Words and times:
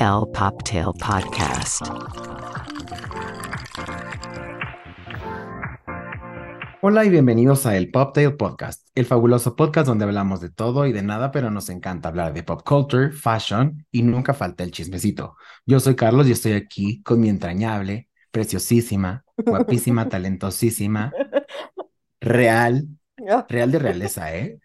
El 0.00 0.26
Poptail 0.32 0.86
Podcast. 0.98 1.82
Hola 6.80 7.04
y 7.04 7.10
bienvenidos 7.10 7.66
a 7.66 7.76
el 7.76 7.90
Poptail 7.90 8.36
Podcast, 8.36 8.88
el 8.94 9.06
fabuloso 9.06 9.56
podcast 9.56 9.86
donde 9.86 10.04
hablamos 10.04 10.40
de 10.40 10.50
todo 10.50 10.86
y 10.86 10.92
de 10.92 11.02
nada, 11.02 11.30
pero 11.30 11.50
nos 11.50 11.68
encanta 11.68 12.08
hablar 12.08 12.32
de 12.32 12.42
pop 12.42 12.62
culture, 12.64 13.10
fashion 13.10 13.86
y 13.90 14.02
nunca 14.02 14.34
falta 14.34 14.64
el 14.64 14.70
chismecito. 14.70 15.36
Yo 15.66 15.80
soy 15.80 15.96
Carlos 15.96 16.28
y 16.28 16.32
estoy 16.32 16.52
aquí 16.52 17.02
con 17.02 17.20
mi 17.20 17.28
entrañable, 17.28 18.08
preciosísima, 18.30 19.24
guapísima, 19.36 20.08
talentosísima, 20.08 21.12
real, 22.20 22.88
real 23.48 23.70
de 23.70 23.78
realeza, 23.78 24.34
¿eh? 24.36 24.58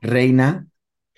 Reina, 0.00 0.66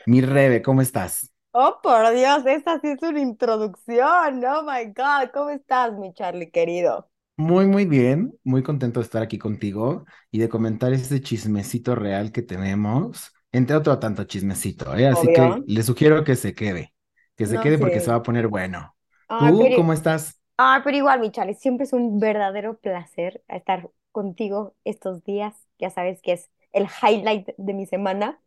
mi 0.06 0.20
Rebe, 0.20 0.62
¿cómo 0.62 0.82
estás? 0.82 1.29
Oh, 1.52 1.78
por 1.82 2.10
Dios, 2.14 2.44
esta 2.46 2.80
sí 2.80 2.88
es 2.88 3.02
una 3.02 3.20
introducción. 3.20 4.44
Oh 4.44 4.62
my 4.64 4.86
God, 4.92 5.30
¿cómo 5.32 5.50
estás, 5.50 5.92
mi 5.98 6.12
Charlie 6.14 6.50
querido? 6.50 7.08
Muy, 7.36 7.66
muy 7.66 7.86
bien, 7.86 8.38
muy 8.44 8.62
contento 8.62 9.00
de 9.00 9.04
estar 9.04 9.22
aquí 9.22 9.38
contigo 9.38 10.04
y 10.30 10.38
de 10.38 10.48
comentar 10.50 10.92
ese 10.92 11.22
chismecito 11.22 11.94
real 11.94 12.32
que 12.32 12.42
tenemos, 12.42 13.32
entre 13.50 13.76
otro 13.76 13.98
tanto 13.98 14.24
chismecito, 14.24 14.94
¿eh? 14.94 15.06
Así 15.08 15.32
que 15.32 15.62
le 15.64 15.82
sugiero 15.82 16.22
que 16.22 16.36
se 16.36 16.54
quede, 16.54 16.94
que 17.36 17.46
se 17.46 17.58
No 17.58 17.60
quede 17.60 17.78
porque 17.78 18.00
se 18.00 18.10
va 18.10 18.18
a 18.18 18.22
poner 18.22 18.48
bueno. 18.48 18.94
¿Tú 19.36 19.56
pero, 19.58 19.74
cómo 19.74 19.94
estás? 19.94 20.38
ay, 20.58 20.82
pero 20.84 20.96
igual, 20.96 21.20
mi 21.20 21.30
Charlie, 21.32 21.54
siempre 21.54 21.84
es 21.84 21.92
un 21.92 22.20
verdadero 22.20 22.78
placer 22.78 23.42
estar 23.48 23.90
contigo 24.12 24.76
estos 24.84 25.24
días. 25.24 25.54
Ya 25.78 25.90
sabes 25.90 26.22
que 26.22 26.32
es 26.32 26.50
el 26.72 26.86
highlight 27.02 27.48
de 27.58 27.74
mi 27.74 27.86
semana. 27.86 28.40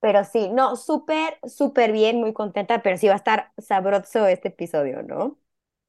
Pero 0.00 0.24
sí, 0.24 0.48
no, 0.50 0.76
súper, 0.76 1.38
súper 1.46 1.92
bien, 1.92 2.20
muy 2.20 2.32
contenta, 2.32 2.82
pero 2.82 2.96
sí 2.96 3.08
va 3.08 3.14
a 3.14 3.16
estar 3.16 3.52
sabroso 3.58 4.26
este 4.26 4.48
episodio, 4.48 5.02
¿no? 5.02 5.38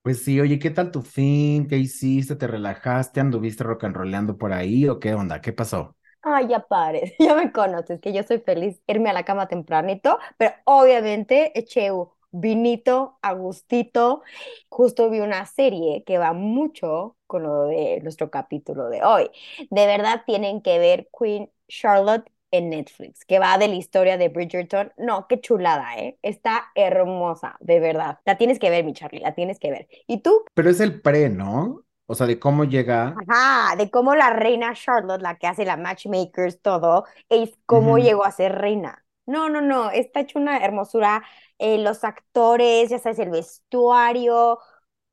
Pues 0.02 0.24
sí, 0.24 0.40
oye, 0.40 0.60
¿qué 0.60 0.72
tal 0.72 0.92
tu 0.92 1.02
fin? 1.02 1.68
¿Qué 1.68 1.78
hiciste? 1.78 2.36
¿Te 2.36 2.48
relajaste? 2.48 3.20
¿Anduviste 3.20 3.64
rock 3.64 3.84
and 3.86 3.96
rollando 3.96 4.38
por 4.38 4.54
ahí 4.54 4.88
o 4.88 5.00
qué 5.00 5.14
onda? 5.14 5.42
¿Qué 5.42 5.54
pasó? 5.54 5.96
Ay, 6.22 6.48
ya 6.50 6.60
pares, 6.68 7.14
ya 7.20 7.36
me 7.36 7.52
conoces, 7.52 8.02
que 8.02 8.12
yo 8.14 8.24
soy 8.24 8.40
feliz 8.40 8.82
irme 8.88 9.10
a 9.10 9.14
la 9.14 9.24
cama 9.24 9.48
tempranito, 9.48 10.20
pero 10.38 10.54
obviamente 10.66 11.58
eché 11.58 11.92
un 11.92 12.10
vinito 12.32 13.18
a 13.22 13.34
gustito. 13.34 14.22
Justo 14.70 15.10
vi 15.10 15.20
una 15.22 15.46
serie 15.46 16.04
que 16.04 16.18
va 16.18 16.34
mucho 16.34 17.18
con 17.26 17.44
lo 17.44 17.64
de 17.66 18.02
nuestro 18.04 18.30
capítulo 18.30 18.90
de 18.90 19.04
hoy. 19.04 19.30
De 19.70 19.86
verdad 19.88 20.24
tienen 20.26 20.62
que 20.62 20.78
ver 20.80 21.10
Queen 21.18 21.50
Charlotte 21.68 22.30
en 22.52 22.70
Netflix, 22.70 23.26
que 23.26 23.40
va 23.40 23.58
de 23.58 23.68
la 23.68 23.76
historia 23.76 24.18
de 24.18 24.30
Bridgerton. 24.30 24.92
No, 24.98 25.28
qué 25.28 25.40
chulada, 25.40 25.98
¿eh? 25.98 26.18
Está 26.22 26.72
hermosa, 26.76 27.58
de 27.60 27.80
verdad. 27.80 28.20
La 28.26 28.38
tienes 28.38 28.60
que 28.60 28.70
ver, 28.70 28.84
mi 28.84 28.94
Charlie, 28.94 29.20
la 29.20 29.36
tienes 29.36 29.60
que 29.60 29.72
ver. 29.72 29.88
¿Y 30.08 30.22
tú? 30.22 30.44
Pero 30.54 30.70
es 30.70 30.80
el 30.80 31.02
pre, 31.02 31.30
¿no? 31.30 31.84
O 32.06 32.16
sea, 32.16 32.26
de 32.26 32.40
cómo 32.40 32.64
llega. 32.64 33.16
Ajá, 33.28 33.76
de 33.76 33.92
cómo 33.92 34.16
la 34.16 34.32
reina 34.32 34.74
Charlotte, 34.74 35.22
la 35.22 35.38
que 35.38 35.46
hace 35.46 35.64
la 35.64 35.78
matchmakers, 35.78 36.60
todo, 36.62 37.06
es 37.30 37.52
cómo 37.68 38.00
llegó 38.00 38.26
a 38.26 38.32
ser 38.32 38.54
reina. 38.56 39.06
No, 39.28 39.48
no, 39.48 39.62
no, 39.62 39.92
está 39.92 40.22
hecho 40.22 40.40
una 40.40 40.58
hermosura, 40.58 41.24
eh, 41.60 41.78
los 41.78 42.04
actores, 42.04 42.90
ya 42.90 42.98
sabes, 42.98 43.20
el 43.20 43.30
vestuario, 43.30 44.58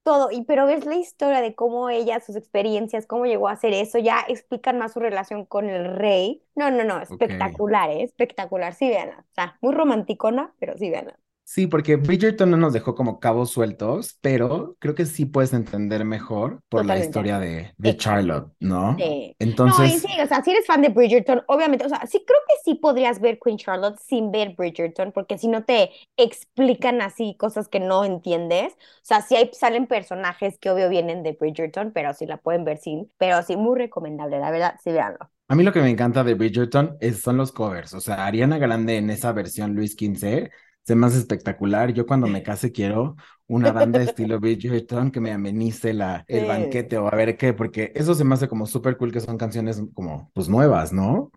todo, 0.06 0.30
y 0.30 0.44
pero 0.44 0.66
ves 0.66 0.86
la 0.86 0.94
historia 0.94 1.40
de 1.40 1.56
cómo 1.56 1.90
ella, 1.90 2.20
sus 2.20 2.36
experiencias, 2.36 3.06
cómo 3.06 3.26
llegó 3.26 3.48
a 3.48 3.52
hacer 3.52 3.74
eso, 3.74 3.98
ya 3.98 4.24
explican 4.28 4.78
más 4.78 4.92
su 4.92 5.00
relación 5.00 5.44
con 5.44 5.68
el 5.68 5.96
rey. 5.96 6.44
No, 6.54 6.70
no, 6.70 6.84
no, 6.84 7.02
espectacular, 7.02 7.90
¿eh? 7.90 8.04
Espectacular, 8.04 8.72
sí, 8.74 8.88
véanla. 8.88 9.18
O 9.18 9.34
sea, 9.34 9.58
muy 9.60 9.74
romanticona, 9.74 10.54
pero 10.60 10.78
sí, 10.78 10.90
véanla. 10.90 11.18
Sí, 11.48 11.68
porque 11.68 11.94
Bridgerton 11.96 12.50
no 12.50 12.56
nos 12.56 12.72
dejó 12.72 12.94
como 12.96 13.20
cabos 13.20 13.50
sueltos, 13.52 14.18
pero 14.20 14.76
creo 14.80 14.94
que 14.96 15.06
sí 15.06 15.26
puedes 15.26 15.52
entender 15.52 16.04
mejor 16.04 16.60
por 16.68 16.84
la 16.84 16.96
Totalmente. 16.96 17.06
historia 17.06 17.38
de, 17.38 17.72
de 17.78 17.94
Exacto. 17.94 17.96
Charlotte, 17.96 18.52
¿no? 18.58 18.96
Sí. 18.96 19.36
No, 19.64 19.84
y 19.86 19.90
Entonces, 19.90 20.00
sí, 20.00 20.08
o 20.22 20.26
sea, 20.26 20.42
si 20.42 20.50
eres 20.52 20.66
fan 20.66 20.82
de 20.82 20.88
Bridgerton, 20.90 21.42
obviamente, 21.48 21.84
o 21.86 21.88
sea, 21.88 22.06
sí 22.06 22.24
creo 22.26 22.38
que 22.48 22.54
sí 22.64 22.74
podrías 22.76 23.20
ver 23.20 23.38
Queen 23.44 23.58
Charlotte 23.58 23.98
sin 24.00 24.30
ver 24.32 24.54
Bridgerton, 24.56 25.12
porque 25.12 25.38
si 25.38 25.48
no 25.48 25.64
te 25.64 25.90
explican 26.16 27.02
así 27.02 27.36
cosas 27.38 27.68
que 27.68 27.80
no 27.80 28.04
entiendes, 28.04 28.74
o 28.74 28.78
sea, 29.02 29.22
sí 29.22 29.36
hay, 29.36 29.50
salen 29.52 29.86
personajes 29.86 30.58
que 30.58 30.70
obvio 30.70 30.88
vienen 30.88 31.22
de 31.22 31.32
Bridgerton, 31.32 31.92
pero 31.92 32.14
sí 32.14 32.26
la 32.26 32.38
pueden 32.38 32.64
ver 32.64 32.78
sin, 32.78 33.12
pero 33.18 33.42
sí, 33.42 33.56
muy 33.56 33.78
recomendable, 33.78 34.38
la 34.40 34.50
verdad, 34.50 34.76
sí, 34.82 34.92
véanlo. 34.92 35.30
a 35.48 35.54
mí 35.54 35.62
lo 35.62 35.72
que 35.72 35.80
me 35.80 35.90
encanta 35.90 36.24
de 36.24 36.34
Bridgerton 36.34 36.96
es, 37.00 37.20
son 37.20 37.36
los 37.36 37.52
covers. 37.52 37.94
O 37.94 38.00
sea, 38.00 38.26
Ariana 38.26 38.58
Grande 38.58 38.96
en 38.96 39.10
esa 39.10 39.32
versión 39.32 39.74
Luis 39.74 39.94
XV 39.96 40.50
se 40.86 40.94
me 40.96 41.06
hace 41.06 41.18
espectacular. 41.18 41.92
Yo 41.92 42.06
cuando 42.06 42.28
me 42.28 42.42
case 42.44 42.72
quiero 42.72 43.16
una 43.48 43.72
banda 43.72 43.98
de 44.00 44.06
estilo 44.06 44.40
Bridgerton 44.40 45.10
que 45.10 45.20
me 45.20 45.32
amenice 45.32 45.92
la, 45.94 46.24
el 46.28 46.44
Sí. 46.44 46.46
banquete 46.46 46.98
o 46.98 47.08
a 47.12 47.16
ver 47.16 47.36
qué, 47.36 47.52
porque 47.52 47.92
eso 47.94 48.14
se 48.14 48.24
me 48.24 48.34
hace 48.34 48.48
como 48.48 48.66
súper 48.66 48.96
cool 48.96 49.12
que 49.12 49.20
son 49.20 49.38
canciones 49.38 49.82
como 49.94 50.30
pues 50.34 50.48
nuevas, 50.48 50.92
¿no? 50.92 51.30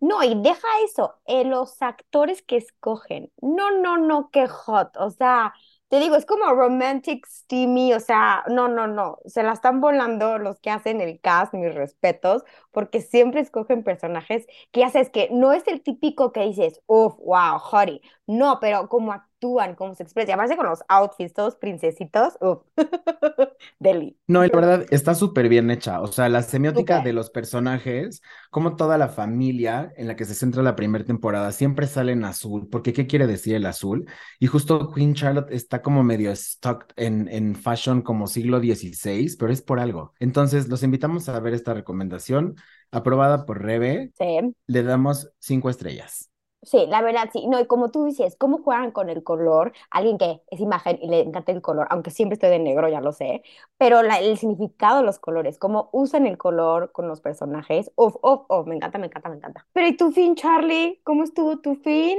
No, 0.00 0.22
y 0.22 0.34
deja 0.42 0.66
eso, 0.84 1.16
eh, 1.26 1.44
los 1.44 1.80
actores 1.82 2.42
que 2.42 2.56
escogen, 2.56 3.32
no, 3.42 3.70
no, 3.80 3.96
no, 3.98 4.30
qué 4.30 4.46
hot, 4.48 4.96
o 4.96 5.10
sea, 5.10 5.54
te 5.94 6.00
digo, 6.00 6.16
es 6.16 6.26
como 6.26 6.46
romantic, 6.52 7.24
steamy, 7.24 7.92
o 7.94 8.00
sea, 8.00 8.42
no, 8.48 8.66
no, 8.66 8.88
no, 8.88 9.18
se 9.26 9.44
la 9.44 9.52
están 9.52 9.80
volando 9.80 10.38
los 10.38 10.58
que 10.58 10.70
hacen 10.70 11.00
el 11.00 11.20
cast, 11.20 11.54
mis 11.54 11.72
respetos, 11.72 12.42
porque 12.72 13.00
siempre 13.00 13.40
escogen 13.40 13.84
personajes 13.84 14.44
que 14.72 14.80
ya 14.80 14.90
sabes 14.90 15.08
que 15.10 15.28
no 15.30 15.52
es 15.52 15.64
el 15.68 15.82
típico 15.82 16.32
que 16.32 16.40
dices, 16.46 16.80
uff, 16.86 17.14
wow, 17.18 17.58
hottie, 17.60 18.00
no, 18.26 18.58
pero 18.60 18.88
como 18.88 19.12
actúan, 19.44 19.74
cómo 19.74 19.94
se 19.94 20.02
expresan, 20.02 20.30
y 20.30 20.32
aparte 20.32 20.56
con 20.56 20.66
los 20.66 20.80
outfits 20.88 21.34
todos 21.34 21.56
princesitos, 21.56 22.36
uff, 22.40 22.62
deli, 23.78 24.16
No, 24.26 24.44
y 24.44 24.48
la 24.48 24.56
verdad 24.56 24.86
está 24.90 25.14
súper 25.14 25.48
bien 25.48 25.70
hecha. 25.70 26.00
O 26.00 26.06
sea, 26.06 26.28
la 26.28 26.42
semiótica 26.42 27.00
de 27.00 27.12
los 27.12 27.30
personajes, 27.30 28.22
como 28.50 28.76
toda 28.76 28.98
la 28.98 29.08
familia 29.08 29.92
en 29.96 30.08
la 30.08 30.16
que 30.16 30.24
se 30.24 30.34
centra 30.34 30.62
la 30.62 30.76
primera 30.76 31.04
temporada, 31.04 31.52
siempre 31.52 31.86
sale 31.86 32.12
en 32.12 32.24
azul. 32.24 32.68
Porque, 32.70 32.92
¿qué 32.92 33.06
quiere 33.06 33.26
decir 33.26 33.54
el 33.54 33.66
azul? 33.66 34.06
Y 34.38 34.46
justo 34.46 34.90
Queen 34.92 35.14
Charlotte 35.14 35.50
está 35.52 35.82
como 35.82 36.02
medio 36.02 36.34
stuck 36.34 36.86
en, 36.96 37.28
en 37.28 37.54
fashion 37.54 38.02
como 38.02 38.26
siglo 38.26 38.58
XVI, 38.60 39.36
pero 39.38 39.52
es 39.52 39.62
por 39.62 39.78
algo. 39.80 40.12
Entonces, 40.20 40.68
los 40.68 40.82
invitamos 40.82 41.28
a 41.28 41.38
ver 41.40 41.54
esta 41.54 41.74
recomendación 41.74 42.56
aprobada 42.90 43.44
por 43.46 43.62
Rebe. 43.62 44.12
Sí. 44.18 44.54
Le 44.66 44.82
damos 44.82 45.30
cinco 45.38 45.68
estrellas. 45.70 46.30
Sí, 46.64 46.86
la 46.88 47.02
verdad, 47.02 47.28
sí. 47.32 47.46
No, 47.46 47.60
y 47.60 47.66
como 47.66 47.90
tú 47.90 48.04
dices, 48.06 48.36
cómo 48.38 48.58
juegan 48.62 48.90
con 48.90 49.10
el 49.10 49.22
color, 49.22 49.72
alguien 49.90 50.16
que 50.16 50.40
es 50.50 50.60
imagen 50.60 50.98
y 51.02 51.08
le 51.08 51.20
encanta 51.20 51.52
el 51.52 51.60
color, 51.60 51.86
aunque 51.90 52.10
siempre 52.10 52.34
estoy 52.34 52.48
de 52.50 52.58
negro, 52.58 52.88
ya 52.88 53.02
lo 53.02 53.12
sé, 53.12 53.42
pero 53.76 54.02
la- 54.02 54.18
el 54.20 54.38
significado 54.38 54.98
de 54.98 55.02
los 55.04 55.18
colores, 55.18 55.58
cómo 55.58 55.90
usan 55.92 56.26
el 56.26 56.38
color 56.38 56.90
con 56.92 57.06
los 57.06 57.20
personajes, 57.20 57.92
uf, 57.96 58.14
uf, 58.22 58.42
uf, 58.48 58.66
me 58.66 58.76
encanta, 58.76 58.98
me 58.98 59.06
encanta, 59.06 59.28
me 59.28 59.36
encanta. 59.36 59.66
Pero 59.74 59.88
¿y 59.88 59.96
tu 59.96 60.10
fin, 60.12 60.34
Charlie? 60.36 61.00
¿Cómo 61.04 61.24
estuvo 61.24 61.58
tu 61.60 61.74
fin? 61.76 62.18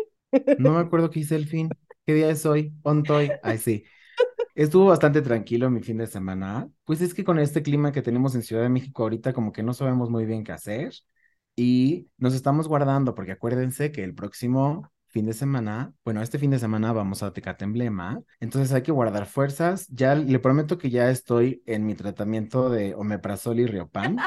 No 0.58 0.72
me 0.72 0.80
acuerdo 0.80 1.10
qué 1.10 1.20
hice 1.22 1.36
el 1.36 1.48
fin. 1.48 1.78
¿Qué 2.06 2.14
día 2.14 2.30
es 2.30 2.46
hoy? 2.46 2.74
Ontoy. 2.84 3.40
Ay, 3.42 3.58
sí. 3.58 3.84
Estuvo 4.56 4.88
bastante 4.88 5.22
tranquilo 5.22 5.70
mi 5.72 5.82
fin 5.84 5.98
de 5.98 6.08
semana. 6.08 6.70
Pues 6.86 7.02
es 7.02 7.14
que 7.14 7.24
con 7.26 7.40
este 7.40 7.64
clima 7.64 7.92
que 7.94 8.02
tenemos 8.04 8.36
en 8.36 8.44
Ciudad 8.44 8.64
de 8.64 8.70
México 8.70 9.04
ahorita, 9.04 9.34
como 9.34 9.52
que 9.54 9.64
no 9.64 9.74
sabemos 9.74 10.10
muy 10.10 10.26
bien 10.26 10.44
qué 10.44 10.54
hacer. 10.54 10.94
Y 11.56 12.10
nos 12.18 12.34
estamos 12.34 12.68
guardando, 12.68 13.16
porque 13.16 13.32
acuérdense 13.34 13.92
que 13.92 14.04
el 14.04 14.14
próximo 14.14 14.92
fin 15.08 15.26
de 15.26 15.34
semana, 15.34 15.94
bueno, 16.04 16.22
este 16.22 16.38
fin 16.40 16.52
de 16.52 16.60
semana 16.60 16.92
vamos 16.92 17.24
a 17.24 17.32
Tecate 17.32 17.64
Emblema. 17.64 18.22
Entonces 18.42 18.74
hay 18.74 18.82
que 18.84 18.92
guardar 18.92 19.26
fuerzas. 19.26 19.88
Ya 19.90 20.16
le 20.16 20.40
prometo 20.40 20.78
que 20.78 20.90
ya 20.90 21.10
estoy 21.10 21.64
en 21.66 21.86
mi 21.86 21.96
tratamiento 21.96 22.70
de 22.70 22.94
omeprazol 22.96 23.60
y 23.60 23.66
riopan. 23.68 24.18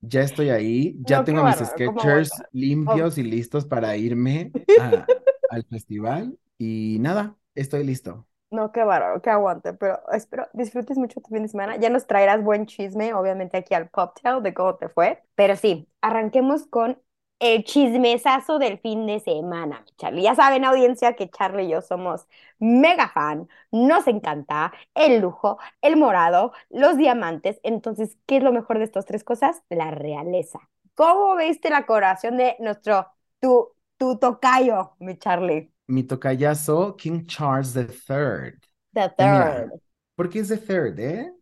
Ya 0.00 0.22
estoy 0.22 0.50
ahí, 0.50 0.96
ya 1.04 1.18
No, 1.18 1.24
tengo 1.24 1.44
mis. 1.44 1.60
Oh, 1.60 2.48
limpios 2.52 3.18
y 3.18 3.22
listos 3.24 3.66
para 3.66 3.96
irme 3.96 4.52
a- 4.76 5.06
al 5.48 5.64
festival. 5.66 6.38
Y 6.58 6.98
nada, 7.00 7.36
estoy 7.54 7.84
listo. 7.84 8.26
No, 8.52 8.70
qué 8.70 8.84
bárbaro, 8.84 9.22
qué 9.22 9.30
aguante, 9.30 9.72
pero 9.72 9.98
espero 10.12 10.46
disfrutes 10.52 10.98
mucho 10.98 11.22
tu 11.22 11.30
fin 11.30 11.42
de 11.42 11.48
semana. 11.48 11.76
Ya 11.76 11.88
nos 11.88 12.06
traerás 12.06 12.42
buen 12.44 12.66
chisme, 12.66 13.14
obviamente, 13.14 13.56
aquí 13.56 13.72
al 13.72 13.88
Poptail 13.88 14.42
de 14.42 14.52
cómo 14.52 14.74
te 14.76 14.90
fue. 14.90 15.22
Pero 15.34 15.56
sí, 15.56 15.88
arranquemos 16.02 16.66
con 16.66 17.00
el 17.38 17.64
chismesazo 17.64 18.58
del 18.58 18.78
fin 18.78 19.06
de 19.06 19.20
semana, 19.20 19.84
Charlie. 19.96 20.22
Ya 20.22 20.34
saben, 20.34 20.66
audiencia, 20.66 21.14
que 21.16 21.30
Charlie 21.30 21.64
y 21.64 21.68
yo 21.70 21.80
somos 21.80 22.26
mega 22.58 23.08
fan, 23.08 23.48
nos 23.70 24.06
encanta 24.06 24.70
el 24.94 25.20
lujo, 25.22 25.58
el 25.80 25.96
morado, 25.96 26.52
los 26.68 26.98
diamantes. 26.98 27.58
Entonces, 27.62 28.18
¿qué 28.26 28.36
es 28.36 28.42
lo 28.42 28.52
mejor 28.52 28.76
de 28.78 28.84
estas 28.84 29.06
tres 29.06 29.24
cosas? 29.24 29.62
La 29.70 29.90
realeza. 29.92 30.60
¿Cómo 30.94 31.36
viste 31.36 31.70
la 31.70 31.86
coronación 31.86 32.36
de 32.36 32.54
nuestro, 32.60 33.06
tu, 33.40 33.70
tu 33.96 34.18
tocayo, 34.18 34.94
mi 35.00 35.16
Charlie? 35.18 35.72
Mi 35.92 36.02
tocayazo, 36.04 36.96
King 36.96 37.26
Charles 37.26 37.74
III. 37.74 38.60
The 38.94 39.08
mira, 39.18 39.50
third. 39.50 39.72
¿por 40.16 40.30
qué 40.30 40.40
es 40.40 40.48
the 40.48 40.58
third, 40.58 40.98
eh? 41.00 41.32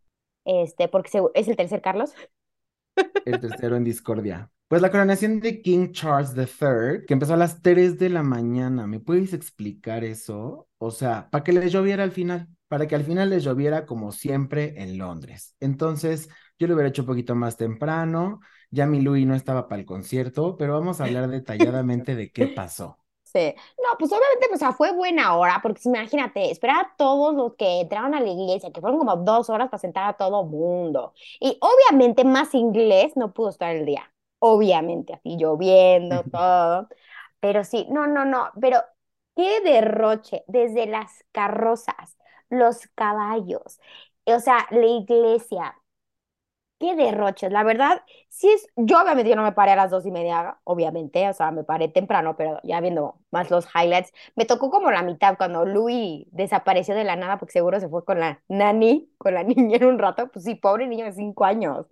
Este, 0.45 0.89
porque 0.89 1.11
se- 1.11 1.21
es 1.35 1.49
el 1.49 1.57
tercer 1.57 1.81
Carlos. 1.83 2.15
El 3.25 3.41
tercero 3.41 3.77
en 3.77 3.85
discordia. 3.85 4.51
Pues 4.69 4.83
la 4.83 4.91
coronación 4.91 5.41
de 5.41 5.63
King 5.63 5.91
Charles 5.93 6.35
III, 6.35 7.05
que 7.07 7.15
empezó 7.15 7.35
a 7.35 7.37
las 7.37 7.61
3 7.63 7.99
de 7.99 8.09
la 8.09 8.23
mañana. 8.23 8.87
¿Me 8.87 9.01
puedes 9.01 9.33
explicar 9.35 10.05
eso? 10.05 10.69
O 10.79 10.91
sea, 10.91 11.29
para 11.31 11.45
que 11.45 11.53
le 11.53 11.69
lloviera 11.69 12.03
al 12.05 12.13
final. 12.13 12.49
para 12.69 12.87
que 12.87 12.95
al 12.95 13.03
final 13.05 13.31
les 13.31 13.43
lloviera 13.45 13.85
como 13.85 14.13
siempre 14.13 14.81
en 14.81 14.97
Londres. 14.97 15.57
Entonces, 15.59 16.29
yo 16.59 16.69
lo 16.69 16.75
hubiera 16.75 16.89
hecho 16.91 17.03
un 17.03 17.07
poquito 17.09 17.35
más 17.35 17.57
temprano, 17.57 18.41
ya 18.71 18.87
mi 18.87 19.01
Louis 19.01 19.27
no 19.27 19.35
estaba 19.35 19.67
para 19.69 19.81
el 19.81 19.87
concierto, 19.87 20.57
pero 20.57 20.75
vamos 20.75 21.01
a 21.01 21.05
hablar 21.05 21.29
detalladamente 21.31 22.15
de 22.15 22.31
qué 22.31 22.47
pasó. 22.47 23.00
Sí. 23.33 23.55
No, 23.79 23.97
pues 23.99 24.11
obviamente, 24.11 24.49
o 24.53 24.57
sea, 24.57 24.73
fue 24.73 24.93
buena 24.93 25.37
hora, 25.37 25.61
porque 25.63 25.81
imagínate, 25.85 26.51
esperar 26.51 26.77
a 26.87 26.95
todos 26.97 27.33
los 27.35 27.55
que 27.55 27.81
entraron 27.83 28.13
a 28.15 28.21
la 28.21 28.29
iglesia, 28.29 28.73
que 28.73 28.81
fueron 28.81 28.99
como 28.99 29.17
dos 29.19 29.49
horas 29.51 29.69
para 29.71 29.79
sentar 29.81 30.05
a 30.09 30.17
todo 30.17 30.45
mundo. 30.45 31.15
Y 31.39 31.57
obviamente 31.61 32.25
más 32.25 32.55
inglés 32.55 33.13
no 33.17 33.33
pudo 33.33 33.51
estar 33.51 33.75
el 33.77 33.87
día. 33.87 34.13
Obviamente, 34.41 35.15
así 35.15 35.37
lloviendo, 35.37 36.25
todo. 36.25 36.89
Pero 37.41 37.63
sí, 37.65 37.87
no, 37.91 38.07
no, 38.09 38.25
no, 38.25 38.51
pero 38.61 38.81
qué 39.37 39.61
derroche, 39.61 40.45
desde 40.49 40.87
las 40.87 41.25
carrozas, 41.33 42.17
los 42.49 42.87
caballos, 42.95 43.81
o 44.25 44.41
sea, 44.41 44.67
la 44.71 44.87
iglesia, 44.87 45.77
qué 46.81 46.97
derroches. 46.97 47.53
La 47.53 47.65
verdad, 47.65 48.03
sí 48.31 48.51
es, 48.51 48.67
yo 48.77 49.01
obviamente 49.03 49.31
yo 49.31 49.37
no 49.37 49.45
me 49.45 49.53
paré 49.53 49.73
a 49.73 49.77
las 49.77 49.91
dos 49.93 50.07
y 50.07 50.13
media, 50.13 50.59
obviamente, 50.65 51.29
o 51.29 51.35
sea, 51.35 51.53
me 51.53 51.65
paré 51.65 51.89
temprano, 51.89 52.37
pero 52.37 52.61
ya 52.65 52.81
viendo 52.81 53.21
más 53.33 53.51
los 53.51 53.67
highlights, 53.75 54.13
me 54.37 54.47
tocó 54.47 54.71
como 54.71 54.91
la 54.91 55.03
mitad 55.05 55.37
cuando 55.39 55.67
Louis 55.67 56.27
desapareció 56.33 56.97
de 56.97 57.05
la 57.05 57.17
nada, 57.17 57.39
porque 57.39 57.53
seguro 57.53 57.81
se 57.81 57.89
fue 57.91 58.05
con 58.05 58.21
la 58.21 58.43
nani, 58.49 59.13
con 59.19 59.35
la 59.35 59.45
niña 59.45 59.77
en 59.79 59.85
un 59.87 59.99
rato, 60.01 60.29
pues 60.33 60.45
sí, 60.47 60.57
pobre 60.57 60.89
niño 60.89 61.05
de 61.07 61.13
cinco 61.13 61.45
años. 61.45 61.87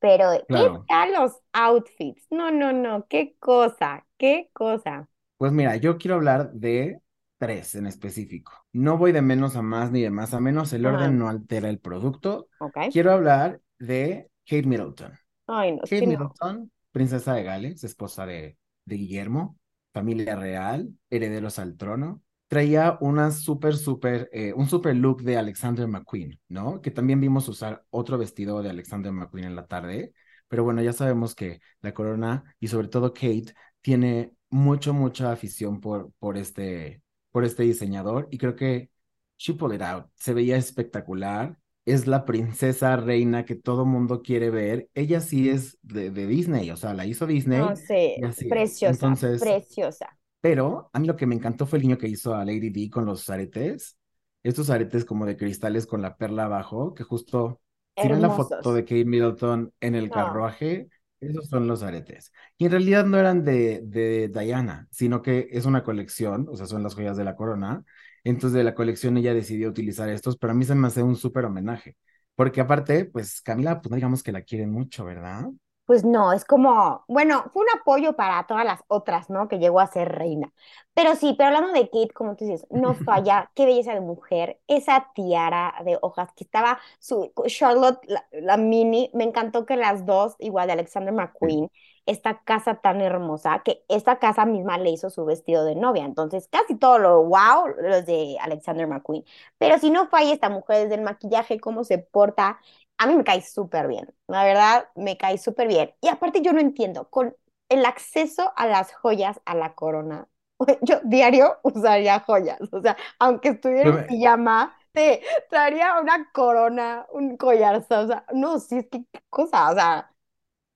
Pero, 0.00 0.30
¿qué 0.52 0.70
Claro. 0.70 0.88
tal 0.88 1.12
los 1.14 1.32
outfits? 1.52 2.26
No, 2.30 2.50
no, 2.52 2.72
no, 2.72 3.06
qué 3.08 3.36
cosa, 3.40 4.06
qué 4.18 4.50
cosa. 4.54 5.08
Pues 5.36 5.52
mira, 5.52 5.76
yo 5.76 5.98
quiero 5.98 6.16
hablar 6.16 6.52
de 6.52 7.00
tres 7.38 7.74
en 7.76 7.86
específico. 7.86 8.52
No 8.72 8.98
voy 8.98 9.12
de 9.12 9.22
menos 9.22 9.54
a 9.56 9.62
más 9.62 9.90
ni 9.92 10.02
de 10.02 10.10
más 10.10 10.34
a 10.34 10.40
menos, 10.40 10.72
el 10.72 10.86
orden 10.86 11.18
no 11.18 11.28
altera 11.28 11.68
el 11.70 11.78
producto. 11.78 12.48
ok. 12.58 12.78
Quiero 12.88 13.12
hablar 13.12 13.60
de 13.78 14.30
Kate 14.46 14.66
Middleton. 14.66 15.12
Ay, 15.46 15.72
no, 15.72 15.82
es 15.82 15.90
Kate 15.90 16.06
no. 16.06 16.08
Middleton, 16.08 16.72
princesa 16.92 17.34
de 17.34 17.42
Gales, 17.44 17.84
esposa 17.84 18.26
de, 18.26 18.56
de 18.84 18.96
Guillermo, 18.96 19.58
familia 19.92 20.36
real, 20.36 20.88
herederos 21.10 21.58
al 21.58 21.76
trono. 21.76 22.22
Traía 22.48 22.96
una 23.00 23.30
súper, 23.30 23.76
súper, 23.76 24.30
eh, 24.32 24.54
un 24.54 24.68
súper 24.68 24.96
look 24.96 25.22
de 25.22 25.36
Alexander 25.36 25.86
McQueen, 25.86 26.40
¿no? 26.48 26.80
Que 26.80 26.90
también 26.90 27.20
vimos 27.20 27.46
usar 27.48 27.84
otro 27.90 28.16
vestido 28.16 28.62
de 28.62 28.70
Alexander 28.70 29.12
McQueen 29.12 29.46
en 29.46 29.56
la 29.56 29.66
tarde. 29.66 30.14
Pero 30.48 30.64
bueno, 30.64 30.80
ya 30.82 30.94
sabemos 30.94 31.34
que 31.34 31.60
la 31.82 31.92
corona 31.92 32.56
y 32.58 32.68
sobre 32.68 32.88
todo 32.88 33.12
Kate 33.12 33.52
tiene 33.82 34.32
mucho, 34.48 34.94
mucha 34.94 35.30
afición 35.30 35.80
por, 35.80 36.10
por 36.18 36.38
este, 36.38 37.02
por 37.30 37.44
este 37.44 37.64
diseñador 37.64 38.28
y 38.30 38.38
creo 38.38 38.56
que 38.56 38.90
she 39.36 39.52
pulled 39.54 39.76
it 39.76 39.82
out. 39.82 40.06
Se 40.14 40.32
veía 40.32 40.56
espectacular. 40.56 41.58
Es 41.88 42.06
la 42.06 42.24
princesa 42.26 42.96
reina 42.96 43.44
que 43.46 43.54
todo 43.56 43.86
mundo 43.86 44.22
quiere 44.22 44.50
ver. 44.50 44.90
Ella 44.94 45.20
sí 45.20 45.48
es 45.48 45.78
de, 45.82 46.10
de 46.10 46.26
Disney, 46.26 46.70
o 46.70 46.76
sea, 46.76 46.94
la 46.94 47.06
hizo 47.06 47.26
No 47.56 47.64
Disney 47.66 47.76
sé, 47.76 48.22
así 48.22 48.52
es. 48.52 48.78
preciosa, 48.82 48.84
Entonces, 48.84 49.38
preciosa. 49.38 50.18
pero 50.40 50.90
a 50.92 50.98
mí 51.00 51.06
lo 51.06 51.16
que 51.16 51.26
me 51.26 51.34
encantó 51.34 51.66
fue 51.66 51.78
el 51.78 51.84
niño 51.84 51.98
que 51.98 52.08
hizo 52.08 52.34
a 52.34 52.44
Lady 52.44 52.70
D 52.70 52.90
con 52.90 53.04
los 53.06 53.28
aretes. 53.30 53.98
Estos 54.42 54.70
aretes 54.70 55.04
como 55.04 55.26
de 55.26 55.36
cristales 55.36 55.86
con 55.86 56.02
la 56.02 56.16
perla 56.16 56.44
abajo, 56.44 56.94
que 56.94 57.04
justo, 57.04 57.60
si 57.96 58.08
ven 58.08 58.22
la 58.22 58.30
foto 58.30 58.72
de 58.74 58.84
Kate 58.84 59.04
Middleton 59.04 59.72
en 59.80 59.94
el 59.96 60.10
No, 60.10 60.12
carruaje, 60.12 60.88
esos 61.20 61.48
son 61.48 61.66
los 61.66 61.82
aretes. 61.82 62.32
Y 62.58 62.66
en 62.66 62.70
realidad 62.72 63.04
no 63.06 63.18
eran 63.18 63.44
de, 63.44 63.80
de 63.84 64.28
Diana, 64.28 64.86
sino 64.90 65.22
que 65.22 65.48
es 65.50 65.66
una 65.66 65.82
colección, 65.82 66.46
o 66.50 66.56
sea, 66.56 66.66
son 66.66 66.82
las 66.84 66.94
joyas 66.94 67.16
de 67.16 67.24
la 67.24 67.36
corona. 67.36 67.84
Entonces 68.24 68.52
de 68.56 68.64
la 68.64 68.74
colección 68.74 69.16
ella 69.16 69.34
decidió 69.34 69.68
utilizar 69.68 70.08
estos, 70.08 70.36
pero 70.38 70.52
a 70.52 70.56
mí 70.56 70.64
se 70.64 70.74
me 70.74 70.86
hace 70.88 71.02
un 71.02 71.16
súper 71.16 71.44
homenaje. 71.44 71.96
Porque 72.34 72.60
aparte, 72.60 73.04
pues 73.06 73.40
Camila, 73.40 73.80
pues 73.80 73.90
no 73.90 73.96
digamos 73.96 74.22
que 74.22 74.32
la 74.32 74.42
quieren 74.42 74.70
mucho, 74.70 75.04
¿verdad? 75.04 75.46
pues 75.86 76.04
no, 76.04 76.34
es 76.34 76.44
como, 76.44 77.02
bueno, 77.08 77.44
fue 77.52 77.62
un 77.62 77.80
apoyo 77.80 78.14
para 78.14 78.46
todas 78.46 78.64
las 78.66 78.80
otras, 78.88 79.30
¿no? 79.30 79.48
Que 79.48 79.58
llegó 79.58 79.80
a 79.80 79.86
ser 79.86 80.06
reina. 80.10 80.52
Pero 80.92 81.14
sí, 81.16 81.34
pero 81.38 81.48
hablando 81.48 81.72
de 81.72 81.88
Kate, 81.88 82.10
como 82.14 82.36
tú 82.36 82.44
dices, 82.44 82.66
no 82.70 82.92
falla, 82.94 83.50
qué 83.54 83.64
belleza 83.64 83.94
de 83.94 84.02
mujer, 84.02 84.60
esa 84.66 85.10
tiara 85.14 85.74
de 85.86 85.98
hojas 86.02 86.28
que 86.36 86.44
estaba 86.44 86.78
su 86.98 87.32
Charlotte, 87.46 88.00
la, 88.06 88.26
la 88.32 88.58
mini, 88.58 89.10
me 89.14 89.24
encantó 89.24 89.64
que 89.64 89.76
las 89.76 90.04
dos, 90.04 90.34
igual 90.40 90.66
de 90.66 90.74
Alexander 90.74 91.14
Sí. 91.40 91.70
Esta 92.08 92.42
casa 92.42 92.76
tan 92.76 93.00
hermosa, 93.02 93.62
que 93.64 93.84
esta 93.88 94.18
casa 94.18 94.46
misma 94.46 94.78
le 94.78 94.90
hizo 94.90 95.10
su 95.10 95.24
vestido 95.26 95.64
de 95.64 95.74
novia, 95.76 96.04
entonces 96.06 96.48
casi 96.50 96.74
todo 96.76 96.98
lo 96.98 97.22
wow, 97.24 97.68
los 97.82 98.06
de 98.06 98.36
Alexander 98.40 98.86
McQueen. 98.86 99.24
Pero 99.58 99.78
si 99.78 99.90
no 99.90 100.08
falla 100.08 100.32
esta 100.32 100.48
mujer 100.48 100.84
desde 100.84 100.94
el 100.96 101.02
maquillaje, 101.02 101.60
cómo 101.60 101.84
se 101.84 101.98
porta, 101.98 102.60
a 102.98 103.06
mí 103.06 103.14
me 103.16 103.24
cae 103.24 103.42
súper 103.42 103.88
bien, 103.88 104.12
la 104.26 104.44
verdad, 104.44 104.88
me 104.96 105.16
cae 105.18 105.38
súper 105.38 105.68
bien. 105.68 105.94
Y 106.00 106.08
aparte 106.08 106.40
yo 106.42 106.52
no 106.52 106.60
entiendo, 106.60 107.08
con 107.10 107.36
el 107.68 107.84
acceso 107.84 108.52
a 108.56 108.66
las 108.66 108.92
joyas, 108.94 109.40
a 109.44 109.54
la 109.54 109.74
corona, 109.74 110.28
yo 110.82 111.00
diario 111.04 111.58
usaría 111.62 112.20
joyas, 112.20 112.58
o 112.72 112.80
sea, 112.80 112.96
aunque 113.18 113.50
estuviera 113.50 113.90
en 113.90 114.06
pijama, 114.06 114.74
te 114.92 115.22
traería 115.50 116.00
una 116.00 116.30
corona, 116.32 117.06
un 117.12 117.36
collar, 117.36 117.76
o 117.76 117.82
sea, 117.82 118.24
no, 118.32 118.58
sí, 118.58 118.78
es 118.78 118.86
que 118.88 119.04
qué 119.12 119.20
cosa, 119.30 119.70
o 119.70 119.74
sea, 119.74 120.10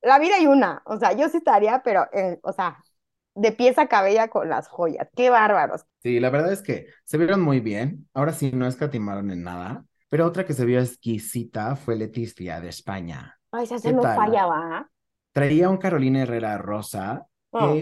la 0.03 0.19
vida 0.19 0.37
hay 0.37 0.47
una, 0.47 0.83
o 0.87 0.99
sea, 0.99 1.13
yo 1.13 1.29
sí 1.29 1.39
estaría, 1.39 1.83
pero, 1.83 2.07
eh, 2.13 2.39
o 2.43 2.53
sea, 2.53 2.83
de 3.35 3.53
pies 3.53 3.79
a 3.79 3.89
cabella 3.89 4.29
con 4.29 4.49
las 4.49 4.69
joyas, 4.69 5.09
qué 5.17 5.31
bárbaros. 5.31 5.85
Sí, 6.03 6.21
la 6.21 6.31
verdad 6.31 6.53
es 6.53 6.63
que 6.63 6.87
se 7.05 7.19
vieron 7.19 7.41
muy 7.41 7.61
bien. 7.61 8.09
Ahora 8.13 8.33
sí, 8.33 8.51
no 8.53 8.67
escatimaron 8.67 9.31
en 9.31 9.43
nada. 9.43 9.85
Pero 10.09 10.27
otra 10.27 10.45
que 10.45 10.53
se 10.53 10.67
vio 10.67 10.81
exquisita 10.81 11.77
fue 11.77 11.97
Leticia 11.97 12.61
de 12.61 12.69
España. 12.69 13.39
Ay, 13.51 13.65
esa 13.65 13.81
¿Qué 13.81 13.93
no 13.93 14.03
fallaba. 14.03 14.91
Traía 15.33 15.71
un 15.71 15.79
Carolina 15.79 16.23
Herrera 16.23 16.59
rosa. 16.59 17.27
Oh, 17.53 17.79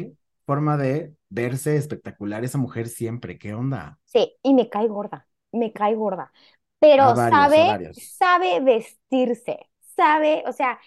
forma 0.46 0.76
de 0.76 1.14
verse 1.28 1.76
espectacular 1.76 2.44
esa 2.44 2.58
mujer 2.58 2.88
siempre. 2.88 3.38
¿Qué 3.38 3.54
onda? 3.54 3.98
sí, 4.04 4.36
y 4.42 4.54
me 4.54 4.68
cae 4.68 4.88
gorda, 4.88 5.26
me 5.52 5.72
cae 5.72 5.94
gorda, 5.94 6.32
pero 6.78 7.14
varios, 7.14 7.30
sabe, 7.30 7.92
sabe 7.94 8.60
vestirse, 8.60 9.70
sabe, 9.96 10.42
o 10.46 10.52
sea, 10.52 10.78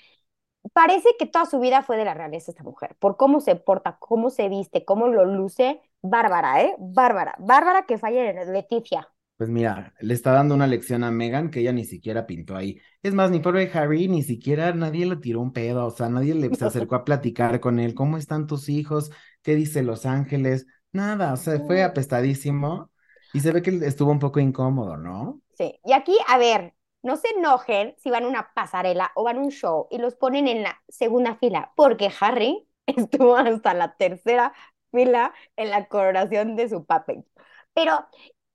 parece 0.71 1.09
que 1.19 1.25
toda 1.25 1.45
su 1.45 1.59
vida 1.59 1.81
fue 1.81 1.97
de 1.97 2.05
la 2.05 2.13
realeza 2.13 2.51
esta 2.51 2.63
mujer, 2.63 2.95
por 2.99 3.17
cómo 3.17 3.41
se 3.41 3.55
porta, 3.55 3.97
cómo 3.99 4.29
se 4.29 4.49
viste, 4.49 4.85
cómo 4.85 5.07
lo 5.07 5.25
luce, 5.25 5.81
bárbara, 6.01 6.61
¿eh? 6.63 6.75
Bárbara, 6.79 7.35
bárbara 7.39 7.85
que 7.85 7.97
falle 7.97 8.29
en 8.29 8.53
Leticia. 8.53 9.09
Pues 9.37 9.49
mira, 9.49 9.93
le 9.99 10.13
está 10.13 10.31
dando 10.31 10.53
una 10.55 10.67
lección 10.67 11.03
a 11.03 11.11
Megan 11.11 11.49
que 11.49 11.61
ella 11.61 11.73
ni 11.73 11.85
siquiera 11.85 12.25
pintó 12.27 12.55
ahí. 12.55 12.79
Es 13.01 13.13
más, 13.13 13.31
mi 13.31 13.39
pobre 13.39 13.69
Harry 13.73 14.07
ni 14.07 14.21
siquiera 14.21 14.73
nadie 14.73 15.05
le 15.05 15.17
tiró 15.17 15.41
un 15.41 15.51
pedo, 15.51 15.85
o 15.87 15.91
sea, 15.91 16.07
nadie 16.07 16.35
le 16.35 16.53
se 16.55 16.65
acercó 16.65 16.95
a 16.95 17.03
platicar 17.03 17.59
con 17.59 17.79
él. 17.79 17.95
¿Cómo 17.95 18.17
están 18.17 18.47
tus 18.47 18.69
hijos? 18.69 19.11
¿Qué 19.41 19.55
dice 19.55 19.81
Los 19.81 20.05
Ángeles? 20.05 20.67
Nada, 20.91 21.33
o 21.33 21.37
sea, 21.37 21.59
fue 21.59 21.83
apestadísimo 21.83 22.91
y 23.33 23.39
se 23.39 23.51
ve 23.51 23.63
que 23.63 23.71
estuvo 23.83 24.11
un 24.11 24.19
poco 24.19 24.39
incómodo, 24.39 24.97
¿no? 24.97 25.41
Sí, 25.57 25.79
y 25.83 25.93
aquí, 25.93 26.15
a 26.27 26.37
ver, 26.37 26.73
no 27.03 27.17
se 27.17 27.29
enojen 27.29 27.95
si 27.97 28.09
van 28.11 28.25
a 28.25 28.27
una 28.27 28.53
pasarela 28.53 29.11
o 29.15 29.23
van 29.23 29.37
a 29.37 29.41
un 29.41 29.51
show 29.51 29.87
y 29.91 29.97
los 29.99 30.15
ponen 30.15 30.47
en 30.47 30.63
la 30.63 30.81
segunda 30.89 31.35
fila, 31.37 31.73
porque 31.75 32.11
Harry 32.21 32.67
estuvo 32.87 33.35
hasta 33.37 33.73
la 33.73 33.95
tercera 33.97 34.53
fila 34.91 35.33
en 35.57 35.69
la 35.71 35.87
coronación 35.87 36.55
de 36.55 36.69
su 36.69 36.85
papel. 36.85 37.25
Pero, 37.73 38.07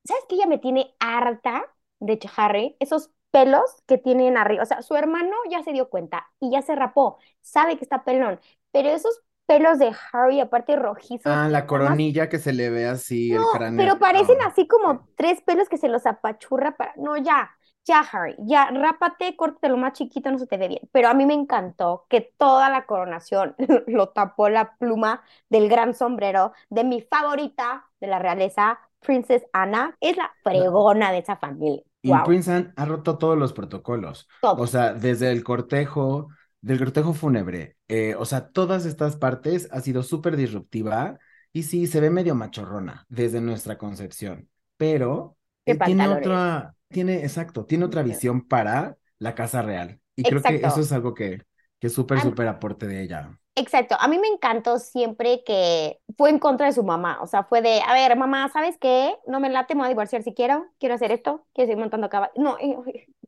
¿sabes 0.04 0.24
qué? 0.28 0.36
Ella 0.36 0.46
me 0.46 0.58
tiene 0.58 0.94
harta, 1.00 1.64
de 2.00 2.18
Harry, 2.36 2.76
esos 2.80 3.10
pelos 3.30 3.62
que 3.86 3.98
tienen 3.98 4.36
arriba. 4.38 4.62
O 4.62 4.66
sea, 4.66 4.82
su 4.82 4.94
hermano 4.96 5.34
ya 5.50 5.62
se 5.64 5.72
dio 5.72 5.90
cuenta 5.90 6.28
y 6.40 6.50
ya 6.52 6.62
se 6.62 6.74
rapó, 6.76 7.18
sabe 7.40 7.76
que 7.76 7.84
está 7.84 8.04
pelón, 8.04 8.40
pero 8.70 8.88
esos 8.90 9.20
pelos 9.46 9.78
de 9.78 9.92
Harry, 10.12 10.40
aparte 10.40 10.76
rojizos, 10.76 11.40
Ah, 11.40 11.48
la 11.48 11.66
más 11.76 11.98
coronilla 11.98 12.28
que 12.28 12.38
se 12.38 12.52
le 12.52 12.70
ve 12.70 12.86
así 12.86 13.32
el 13.34 13.40
no, 13.40 13.44
cráneo. 13.48 13.92
pero 13.92 13.98
parecen 13.98 14.36
No, 14.40 14.46
así 14.46 14.66
sí. 14.66 14.68
como 14.68 15.08
tres 15.16 15.40
pelos 15.42 15.68
que 15.68 15.76
se 15.78 15.88
los 15.88 16.06
apachurra 16.06 16.76
para. 16.76 16.94
No, 16.96 17.16
ya, 17.16 17.50
ya, 17.88 18.00
Harry, 18.00 18.36
ya, 18.38 18.70
rápate, 18.70 19.34
córtate 19.34 19.68
lo 19.68 19.76
más 19.78 19.94
chiquito, 19.94 20.30
no 20.30 20.38
se 20.38 20.46
te 20.46 20.58
ve 20.58 20.68
bien. 20.68 20.88
Pero 20.92 21.08
a 21.08 21.14
mí 21.14 21.26
me 21.26 21.34
encantó 21.34 22.06
que 22.08 22.20
toda 22.38 22.70
la 22.70 22.86
coronación 22.86 23.56
lo 23.86 24.10
tapó 24.10 24.48
la 24.48 24.76
pluma 24.76 25.22
del 25.48 25.68
gran 25.68 25.94
sombrero 25.94 26.52
de 26.70 26.84
mi 26.84 27.00
favorita 27.00 27.86
de 28.00 28.06
la 28.06 28.18
realeza, 28.18 28.78
Princess 29.00 29.44
Anna. 29.52 29.96
Es 30.00 30.16
la 30.16 30.30
fregona 30.44 31.10
de 31.10 31.18
esa 31.18 31.36
familia. 31.36 31.82
Y 32.02 32.10
Wow, 32.10 32.24
Prince 32.26 32.52
Anne 32.52 32.72
ha 32.76 32.84
roto 32.84 33.18
todos 33.18 33.36
los 33.36 33.52
protocolos. 33.52 34.28
O 34.42 34.56
todos. 34.56 34.70
sea, 34.70 34.92
desde 34.92 35.32
el 35.32 35.42
cortejo, 35.42 36.28
del 36.60 36.78
cortejo 36.78 37.12
fúnebre, 37.14 37.76
eh, 37.88 38.14
o 38.16 38.24
sea, 38.24 38.50
todas 38.50 38.86
estas 38.86 39.16
partes 39.16 39.68
ha 39.72 39.80
sido 39.80 40.02
súper 40.02 40.36
disruptiva 40.36 41.18
y 41.52 41.64
sí, 41.64 41.86
se 41.86 42.00
ve 42.00 42.10
medio 42.10 42.34
machorrona 42.34 43.06
desde 43.08 43.40
nuestra 43.40 43.78
concepción, 43.78 44.48
pero 44.76 45.36
eh, 45.64 45.76
tiene 45.76 46.08
otra, 46.08 46.74
tiene, 46.88 47.22
exacto, 47.22 47.64
tiene 47.64 47.84
otra 47.84 48.02
visión 48.02 48.46
para 48.46 48.96
la 49.18 49.34
casa 49.34 49.62
real. 49.62 50.00
Y 50.16 50.24
creo 50.24 50.42
que 50.42 50.56
eso 50.56 50.80
es 50.80 50.92
algo 50.92 51.14
que, 51.14 51.42
que 51.78 51.86
es 51.86 51.92
súper, 51.92 52.20
súper 52.20 52.48
aporte 52.48 52.86
de 52.86 53.02
ella. 53.02 53.38
Exacto, 53.54 53.96
a 53.98 54.06
mí 54.06 54.18
me 54.20 54.28
encantó 54.28 54.78
siempre 54.78 55.42
que 55.44 55.98
fue 56.16 56.30
en 56.30 56.38
contra 56.38 56.66
de 56.66 56.72
su 56.72 56.84
mamá, 56.84 57.18
o 57.20 57.26
sea, 57.26 57.42
fue 57.42 57.60
de, 57.60 57.80
a 57.84 57.92
ver, 57.92 58.16
mamá, 58.16 58.48
¿sabes 58.52 58.78
qué? 58.78 59.16
No 59.26 59.40
me 59.40 59.50
late, 59.50 59.74
me 59.74 59.80
voy 59.80 59.86
a 59.86 59.88
divorciar 59.88 60.22
si 60.22 60.32
quiero, 60.32 60.66
quiero 60.78 60.94
hacer 60.94 61.10
esto, 61.10 61.44
quiero 61.54 61.66
seguir 61.66 61.80
montando 61.80 62.08
caballo. 62.08 62.32
No, 62.36 62.56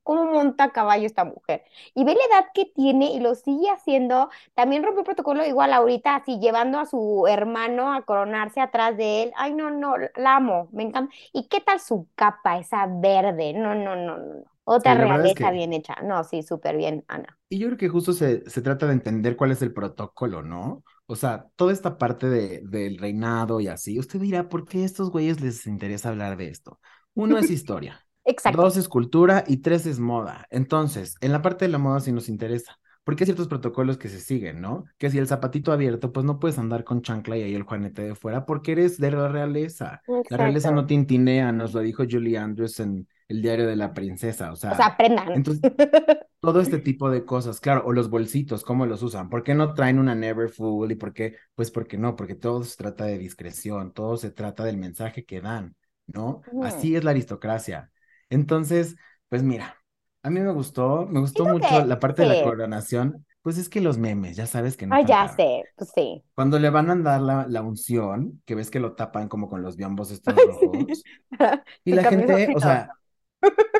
¿cómo 0.03 0.25
monta 0.27 0.71
caballo 0.71 1.07
esta 1.07 1.25
mujer? 1.25 1.63
Y 1.95 2.05
ve 2.05 2.15
la 2.15 2.37
edad 2.37 2.47
que 2.55 2.67
tiene 2.67 3.07
y 3.13 3.21
lo 3.21 3.35
sigue 3.35 3.69
haciendo, 3.71 4.31
también 4.55 4.83
rompió 4.83 5.01
el 5.01 5.07
protocolo 5.07 5.45
igual 5.47 5.73
ahorita, 5.73 6.17
así 6.17 6.39
llevando 6.41 6.79
a 6.79 6.87
su 6.87 7.27
hermano 7.29 7.93
a 7.93 8.03
coronarse 8.03 8.61
atrás 8.61 8.97
de 8.97 9.25
él. 9.25 9.33
Ay, 9.37 9.55
no, 9.55 9.71
no, 9.71 9.95
la 10.17 10.37
amo, 10.37 10.69
me 10.73 10.83
encanta. 10.85 11.15
¿Y 11.33 11.49
qué 11.49 11.61
tal 11.61 11.81
su 11.81 12.09
capa, 12.15 12.59
esa 12.59 12.87
verde? 12.89 13.53
No, 13.55 13.75
no, 13.75 13.97
no, 13.97 14.19
no. 14.19 14.45
Otra 14.65 14.95
Sí, 14.95 15.15
es 15.19 15.35
realeza 15.35 15.35
que, 15.35 15.51
bien 15.51 15.73
hecha. 15.73 15.97
No, 16.03 16.23
sí, 16.25 16.43
súper 16.43 16.77
bien, 16.77 17.05
Ana. 17.09 17.39
y 17.49 17.59
yo 17.59 17.67
creo 17.69 17.79
que 17.79 17.89
justo 17.89 18.13
se, 18.13 18.49
se 18.49 18.63
trata 18.63 18.87
de 18.87 18.93
entender 18.93 19.37
cuál 19.37 19.51
es 19.53 19.63
el 19.63 19.73
protocolo, 19.73 20.43
¿no? 20.43 20.85
O 21.07 21.17
sea, 21.17 21.49
toda 21.57 21.73
esta 21.73 21.99
parte 21.99 22.29
de, 22.29 22.61
del 22.65 22.99
reinado 22.99 23.61
y 23.61 23.67
así, 23.69 23.99
usted 23.99 24.21
dirá, 24.21 24.49
¿por 24.49 24.65
qué 24.67 24.83
a 24.83 24.85
estos 24.87 25.11
güeyes 25.11 25.41
les 25.41 25.67
interesa 25.67 26.11
hablar 26.11 26.37
de 26.37 26.49
esto? 26.49 26.81
Uno 27.15 27.39
es 27.39 27.51
historia, 27.51 28.01
Exacto. 28.25 28.63
dos 28.63 28.77
es 28.77 28.89
cultura 28.89 29.45
y 29.47 29.59
tres 29.59 29.87
es 29.87 29.99
moda. 29.99 30.47
Entonces, 30.51 31.15
en 31.21 31.33
la 31.33 31.43
parte 31.43 31.65
de 31.65 31.71
la 31.71 31.79
moda 31.79 32.01
sí 32.01 32.13
nos 32.13 32.29
interesa, 32.29 32.79
porque 33.05 33.25
hay 33.25 33.27
ciertos 33.27 33.49
protocolos 33.49 33.99
que 33.99 34.09
se 34.09 34.21
siguen, 34.21 34.61
¿no? 34.61 34.85
Que 34.99 35.11
si 35.11 35.19
el 35.19 35.27
zapatito 35.27 35.73
abierto, 35.73 36.13
pues 36.13 36.25
no 36.25 36.39
puedes 36.39 36.59
andar 36.59 36.85
con 36.85 37.03
chancla 37.03 37.37
y 37.37 37.43
ahí 37.43 37.55
el 37.55 37.63
juanete 37.65 38.03
de 38.03 38.15
fuera, 38.15 38.45
porque 38.47 38.73
eres 38.73 38.99
de 38.99 39.11
la 39.11 39.29
realeza. 39.29 40.03
La 40.29 40.37
realeza 40.37 40.71
no 40.71 40.87
tintinea, 40.87 41.53
nos 41.53 41.73
lo 41.75 41.81
dijo 41.81 42.05
Julie 42.09 42.39
Andrews 42.39 42.79
en 42.81 43.09
El 43.29 43.43
diario 43.43 43.67
de 43.67 43.77
la 43.77 43.95
princesa, 43.95 44.51
o 44.51 44.53
O 44.53 44.57
sea, 44.57 44.71
aprendan. 44.71 45.33
entonces 45.33 45.63
todo 46.41 46.61
este 46.61 46.79
tipo 46.79 47.11
de 47.11 47.25
cosas, 47.25 47.61
claro, 47.61 47.83
o 47.85 47.93
los 47.93 48.09
bolsitos, 48.11 48.65
¿cómo 48.65 48.87
los 48.87 49.03
usan? 49.03 49.29
¿Por 49.29 49.43
qué 49.43 49.55
no 49.55 49.75
traen 49.75 49.99
una 49.99 50.15
Never 50.15 50.49
Full? 50.49 50.91
¿Y 50.91 50.95
por 50.95 51.13
qué? 51.13 51.37
Pues 51.55 51.71
porque 51.71 51.99
no, 51.99 52.17
porque 52.17 52.35
todo 52.35 52.65
se 52.65 52.77
trata 52.77 53.05
de 53.05 53.19
discreción, 53.19 53.93
todo 53.93 54.17
se 54.17 54.31
trata 54.31 54.65
del 54.65 54.79
mensaje 54.79 55.25
que 55.25 55.41
dan, 55.41 55.75
¿no? 56.07 56.43
Así 56.63 56.97
es 56.97 57.05
la 57.05 57.11
aristocracia. 57.11 57.91
Entonces, 58.31 58.97
pues 59.29 59.43
mira, 59.43 59.77
a 60.23 60.31
mí 60.31 60.41
me 60.41 60.53
gustó, 60.53 61.07
me 61.07 61.21
gustó 61.21 61.45
mucho 61.45 61.69
que, 61.69 61.85
la 61.85 62.01
parte 62.01 62.23
de 62.23 62.29
la 62.29 62.43
coronación, 62.43 63.27
pues 63.43 63.59
es 63.59 63.69
que 63.69 63.81
los 63.81 63.99
memes, 63.99 64.37
ya 64.37 64.47
sabes 64.47 64.77
que 64.77 64.87
no 64.87 64.95
Ay, 64.95 65.05
ya 65.05 65.29
sé, 65.29 65.65
pues 65.77 65.91
sí. 65.95 66.23
Cuando 66.35 66.59
le 66.59 66.71
van 66.71 66.91
a 66.91 66.97
dar 66.97 67.21
la, 67.21 67.47
la 67.49 67.63
unción, 67.63 68.41
que 68.47 68.55
ves 68.55 68.71
que 68.71 68.81
lo 68.81 68.95
tapan 68.95 69.29
como 69.29 69.49
con 69.49 69.63
los 69.63 69.77
biombos 69.77 70.11
estos 70.11 70.35
rojos, 70.47 71.03
y 71.85 71.93
la 71.93 72.05
gente, 72.05 72.53
o 72.55 72.61
sea, 72.61 72.91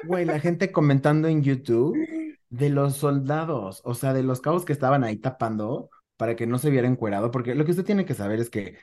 Güey, 0.05 0.25
la 0.25 0.41
gente 0.41 0.73
comentando 0.73 1.29
en 1.29 1.43
YouTube 1.43 1.97
de 2.49 2.71
los 2.71 2.97
soldados, 2.97 3.83
o 3.85 3.95
sea, 3.95 4.13
de 4.13 4.23
los 4.23 4.41
cabos 4.41 4.65
que 4.65 4.73
estaban 4.73 5.05
ahí 5.05 5.17
tapando 5.17 5.91
para 6.17 6.37
que 6.37 6.47
no 6.47 6.59
se 6.59 6.71
viera 6.71 6.89
encuerado, 6.89 7.31
porque 7.31 7.55
lo 7.55 7.65
que 7.65 7.73
usted 7.73 7.85
tiene 7.85 8.05
que 8.05 8.15
saber 8.15 8.41
es 8.41 8.51
que 8.51 8.77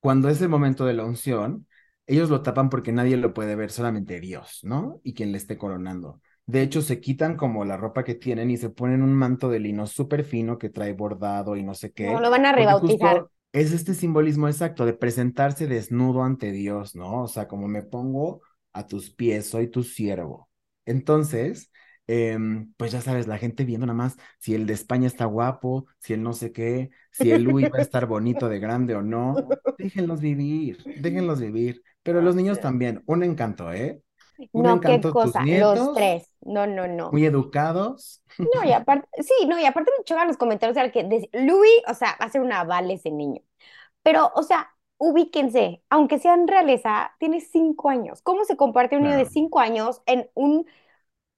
cuando 0.00 0.28
es 0.28 0.40
el 0.40 0.48
momento 0.48 0.86
de 0.86 0.94
la 0.94 1.04
unción, 1.04 1.66
ellos 2.14 2.30
lo 2.30 2.42
tapan 2.42 2.70
porque 2.70 2.92
nadie 2.92 3.16
lo 3.16 3.34
puede 3.34 3.56
ver, 3.56 3.70
solamente 3.70 4.20
Dios, 4.20 4.60
¿no? 4.62 5.00
Y 5.04 5.14
quien 5.14 5.32
le 5.32 5.38
esté 5.38 5.56
coronando. 5.58 6.20
De 6.46 6.62
hecho, 6.62 6.82
se 6.82 7.00
quitan 7.00 7.36
como 7.36 7.64
la 7.64 7.76
ropa 7.76 8.04
que 8.04 8.14
tienen 8.14 8.50
y 8.50 8.56
se 8.56 8.70
ponen 8.70 9.02
un 9.02 9.14
manto 9.14 9.48
de 9.48 9.60
lino 9.60 9.86
súper 9.86 10.24
fino 10.24 10.58
que 10.58 10.70
trae 10.70 10.92
bordado 10.92 11.56
y 11.56 11.62
no 11.62 11.74
sé 11.74 11.92
No, 12.06 12.18
qué, 12.18 12.24
lo 12.24 12.30
van 12.30 12.44
a 12.46 12.52
rebautizar. 12.52 13.24
es 13.52 13.72
este 13.72 13.94
simbolismo 13.94 14.48
exacto 14.48 14.86
de 14.86 14.92
presentarse 14.94 15.66
desnudo 15.66 16.22
ante 16.22 16.52
Dios, 16.52 16.94
¿no? 16.94 17.22
O 17.22 17.28
sea, 17.28 17.48
como 17.48 17.68
me 17.68 17.82
pongo 17.82 18.42
a 18.72 18.86
tus 18.86 19.10
pies, 19.10 19.46
soy 19.48 19.68
tu 19.68 19.82
siervo. 19.82 20.48
Entonces, 20.86 21.70
em, 22.06 22.72
pues 22.76 22.92
ya 22.92 23.00
sabes, 23.00 23.26
la 23.26 23.38
gente 23.38 23.64
viendo 23.64 23.86
nada 23.86 23.96
más 23.96 24.16
si 24.38 24.54
el 24.54 24.66
de 24.66 24.72
España 24.74 25.06
está 25.06 25.24
guapo, 25.24 25.86
si 25.98 26.12
el 26.14 26.22
no 26.22 26.32
sé 26.32 26.52
qué, 26.52 26.90
si 27.12 27.30
el 27.32 27.42
Louis 27.42 27.68
va 27.72 27.78
a 27.78 27.82
estar 27.82 28.06
bonito 28.06 28.48
de 28.48 28.58
grande 28.60 28.94
o 28.94 29.02
no. 29.02 29.56
Déjenlos 29.78 30.20
vivir, 30.20 30.88
déjenlos 30.94 31.40
vivir. 31.40 31.82
Pero 32.02 32.22
los 32.22 32.34
niños 32.36 32.60
también, 32.60 33.02
un 33.06 33.22
encanto, 33.22 33.72
¿eh? 33.72 34.02
Un 34.52 34.62
No, 34.62 34.80
qué 34.80 35.06
cosa, 35.08 35.46
los 35.50 35.74
nietos, 35.74 35.92
tres. 35.92 36.32
No, 36.42 36.66
no, 36.66 36.86
no. 36.88 37.10
muy 37.10 37.24
educados. 37.26 38.22
No, 38.42 38.64
y 38.64 38.72
aparte, 38.72 39.06
sí, 39.22 39.46
no, 39.46 39.58
y 39.58 39.66
aparte 39.66 39.90
me 39.98 40.04
chocan 40.04 40.26
los 40.28 40.36
comentarios, 40.38 40.76
o 40.76 40.80
sea, 40.80 40.90
que 40.90 41.04
de- 41.04 41.28
Louis, 41.32 41.70
o 41.88 41.94
sea, 41.94 42.16
va 42.20 42.26
a 42.26 42.30
ser 42.30 42.40
una 42.40 42.64
vale 42.64 42.94
ese 42.94 43.10
niño. 43.10 43.42
Pero, 44.02 44.32
o 44.34 44.42
sea, 44.42 44.74
ubíquense, 44.98 45.82
aunque 45.90 46.18
sean 46.18 46.48
realeza, 46.48 47.14
tiene 47.18 47.40
cinco 47.40 47.90
años. 47.90 48.22
¿Cómo 48.22 48.44
se 48.44 48.56
comparte 48.56 48.96
un 48.96 49.04
niño 49.04 49.16
de 49.18 49.26
cinco 49.26 49.60
años 49.60 50.02
en 50.06 50.30
un, 50.34 50.66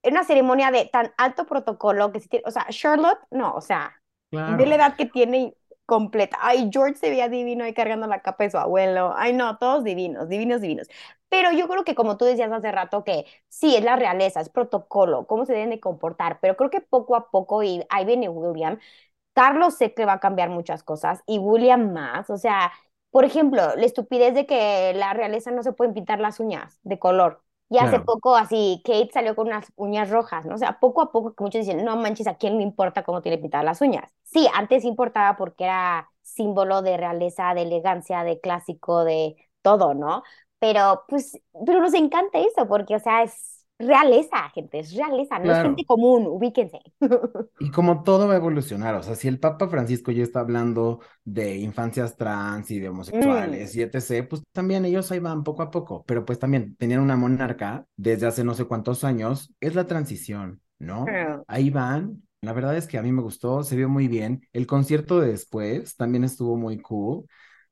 en 0.03 0.13
una 0.13 0.23
ceremonia 0.25 0.71
de 0.71 0.85
tan 0.87 1.13
alto 1.17 1.45
protocolo 1.47 2.11
que 2.13 2.21
tiene, 2.21 2.43
o 2.47 2.51
sea, 2.51 2.67
Charlotte, 2.69 3.19
no, 3.31 3.53
o 3.55 3.61
sea, 3.61 4.01
ve 4.45 4.65
la 4.67 4.75
edad 4.75 4.95
que 4.97 5.05
tiene 5.07 5.55
completa. 5.85 6.37
Ay, 6.41 6.69
George 6.71 6.95
se 6.95 7.09
veía 7.09 7.29
divino 7.29 7.63
ahí 7.63 7.73
cargando 7.73 8.07
la 8.07 8.21
capa 8.21 8.43
de 8.45 8.51
su 8.51 8.57
abuelo. 8.57 9.13
Ay, 9.15 9.33
no, 9.33 9.57
todos 9.57 9.83
divinos, 9.83 10.29
divinos, 10.29 10.61
divinos. 10.61 10.87
Pero 11.29 11.51
yo 11.51 11.67
creo 11.67 11.83
que 11.83 11.95
como 11.95 12.17
tú 12.17 12.25
decías 12.25 12.51
hace 12.51 12.71
rato 12.71 13.03
que 13.03 13.25
sí, 13.49 13.75
es 13.75 13.83
la 13.83 13.95
realeza, 13.95 14.41
es 14.41 14.49
protocolo, 14.49 15.25
cómo 15.27 15.45
se 15.45 15.53
deben 15.53 15.69
de 15.71 15.79
comportar, 15.79 16.39
pero 16.41 16.55
creo 16.55 16.69
que 16.69 16.81
poco 16.81 17.15
a 17.15 17.29
poco, 17.31 17.63
y 17.63 17.83
ahí 17.89 18.05
viene 18.05 18.29
William, 18.29 18.79
Carlos 19.33 19.75
sé 19.75 19.93
que 19.93 20.05
va 20.05 20.13
a 20.13 20.19
cambiar 20.19 20.49
muchas 20.49 20.83
cosas 20.83 21.21
y 21.27 21.39
William 21.39 21.93
más, 21.93 22.29
o 22.29 22.37
sea, 22.37 22.71
por 23.11 23.25
ejemplo, 23.25 23.75
la 23.75 23.85
estupidez 23.85 24.33
de 24.35 24.45
que 24.47 24.93
la 24.95 25.13
realeza 25.13 25.51
no 25.51 25.63
se 25.63 25.73
pueden 25.73 25.93
pintar 25.93 26.19
las 26.19 26.39
uñas 26.39 26.79
de 26.83 26.99
color. 26.99 27.43
Y 27.73 27.79
hace 27.79 27.99
Claro, 27.99 28.01
poco 28.01 28.35
así, 28.35 28.81
Kate 28.85 29.09
salió 29.11 29.35
con 29.35 29.47
unas 29.47 29.71
uñas 29.75 30.09
rojas, 30.11 30.45
¿no? 30.45 30.55
O 30.55 30.57
sea, 30.59 30.79
poco 30.79 31.01
a 31.01 31.11
poco 31.11 31.33
muchos 31.43 31.65
dicen, 31.65 31.83
no 31.83 31.95
manches, 31.97 32.27
¿a 32.27 32.35
quién 32.37 32.57
le 32.57 32.63
importa 32.63 33.03
cómo 33.03 33.21
tiene 33.23 33.39
pintadas 33.39 33.65
las 33.65 33.81
uñas? 33.81 34.11
Sí, 34.23 34.47
antes 34.53 34.83
importaba 34.85 35.37
porque 35.37 35.65
era 35.65 36.09
símbolo 36.21 36.81
de 36.81 36.97
realeza, 36.97 37.53
de 37.53 37.63
elegancia, 37.63 38.23
de 38.23 38.39
clásico, 38.39 39.03
de 39.03 39.35
todo, 39.61 39.93
¿no? 39.93 40.23
Pero 40.59 41.03
pues, 41.07 41.39
pero 41.65 41.81
nos 41.81 41.93
encanta 41.93 42.39
eso 42.39 42.67
porque, 42.67 42.95
o 42.95 42.99
sea, 42.99 43.23
es 43.23 43.62
realeza, 43.87 44.49
gente, 44.53 44.79
es 44.79 44.93
realeza, 44.95 45.39
no 45.39 45.51
es 45.51 45.59
gente 45.59 45.83
claro. 45.83 45.85
común, 45.85 46.27
ubíquense. 46.27 46.79
Y 47.59 47.71
como 47.71 48.03
todo 48.03 48.27
va 48.27 48.33
a 48.33 48.37
evolucionar, 48.37 48.95
o 48.95 49.03
sea, 49.03 49.15
si 49.15 49.27
el 49.29 49.39
Papa 49.39 49.69
Francisco 49.69 50.11
ya 50.11 50.23
está 50.23 50.41
hablando 50.41 50.99
de 51.23 51.57
infancias 51.57 52.17
trans 52.17 52.69
y 52.71 52.79
de 52.79 52.89
Mm, 52.89 52.89
homosexuales 52.89 53.75
y 53.75 53.81
etc., 53.83 54.27
pues 54.27 54.43
también 54.51 54.83
ellos 54.85 55.11
ahí 55.11 55.19
van 55.19 55.43
poco 55.43 55.61
a 55.61 55.71
poco, 55.71 56.03
pero 56.05 56.25
pues 56.25 56.39
también 56.39 56.75
tenían 56.75 56.99
una 56.99 57.15
monarca 57.15 57.85
desde 57.95 58.27
hace 58.27 58.43
no 58.43 58.53
sé 58.53 58.65
cuántos 58.65 59.03
años, 59.05 59.53
es 59.61 59.75
la 59.75 59.87
transición, 59.87 60.61
¿no? 60.79 61.05
Ahí 61.47 61.69
van, 61.69 62.23
la 62.41 62.51
verdad 62.51 62.75
es 62.75 62.85
que 62.87 62.97
a 62.97 63.01
mí 63.03 63.11
me 63.13 63.21
gustó, 63.21 63.63
se 63.63 63.77
vio 63.77 63.87
muy 63.87 64.09
bien, 64.09 64.41
el 64.51 64.67
concierto 64.67 65.21
de 65.21 65.29
después 65.29 65.95
también 65.95 66.25
estuvo 66.25 66.57
muy 66.57 66.81
cool, 66.81 67.25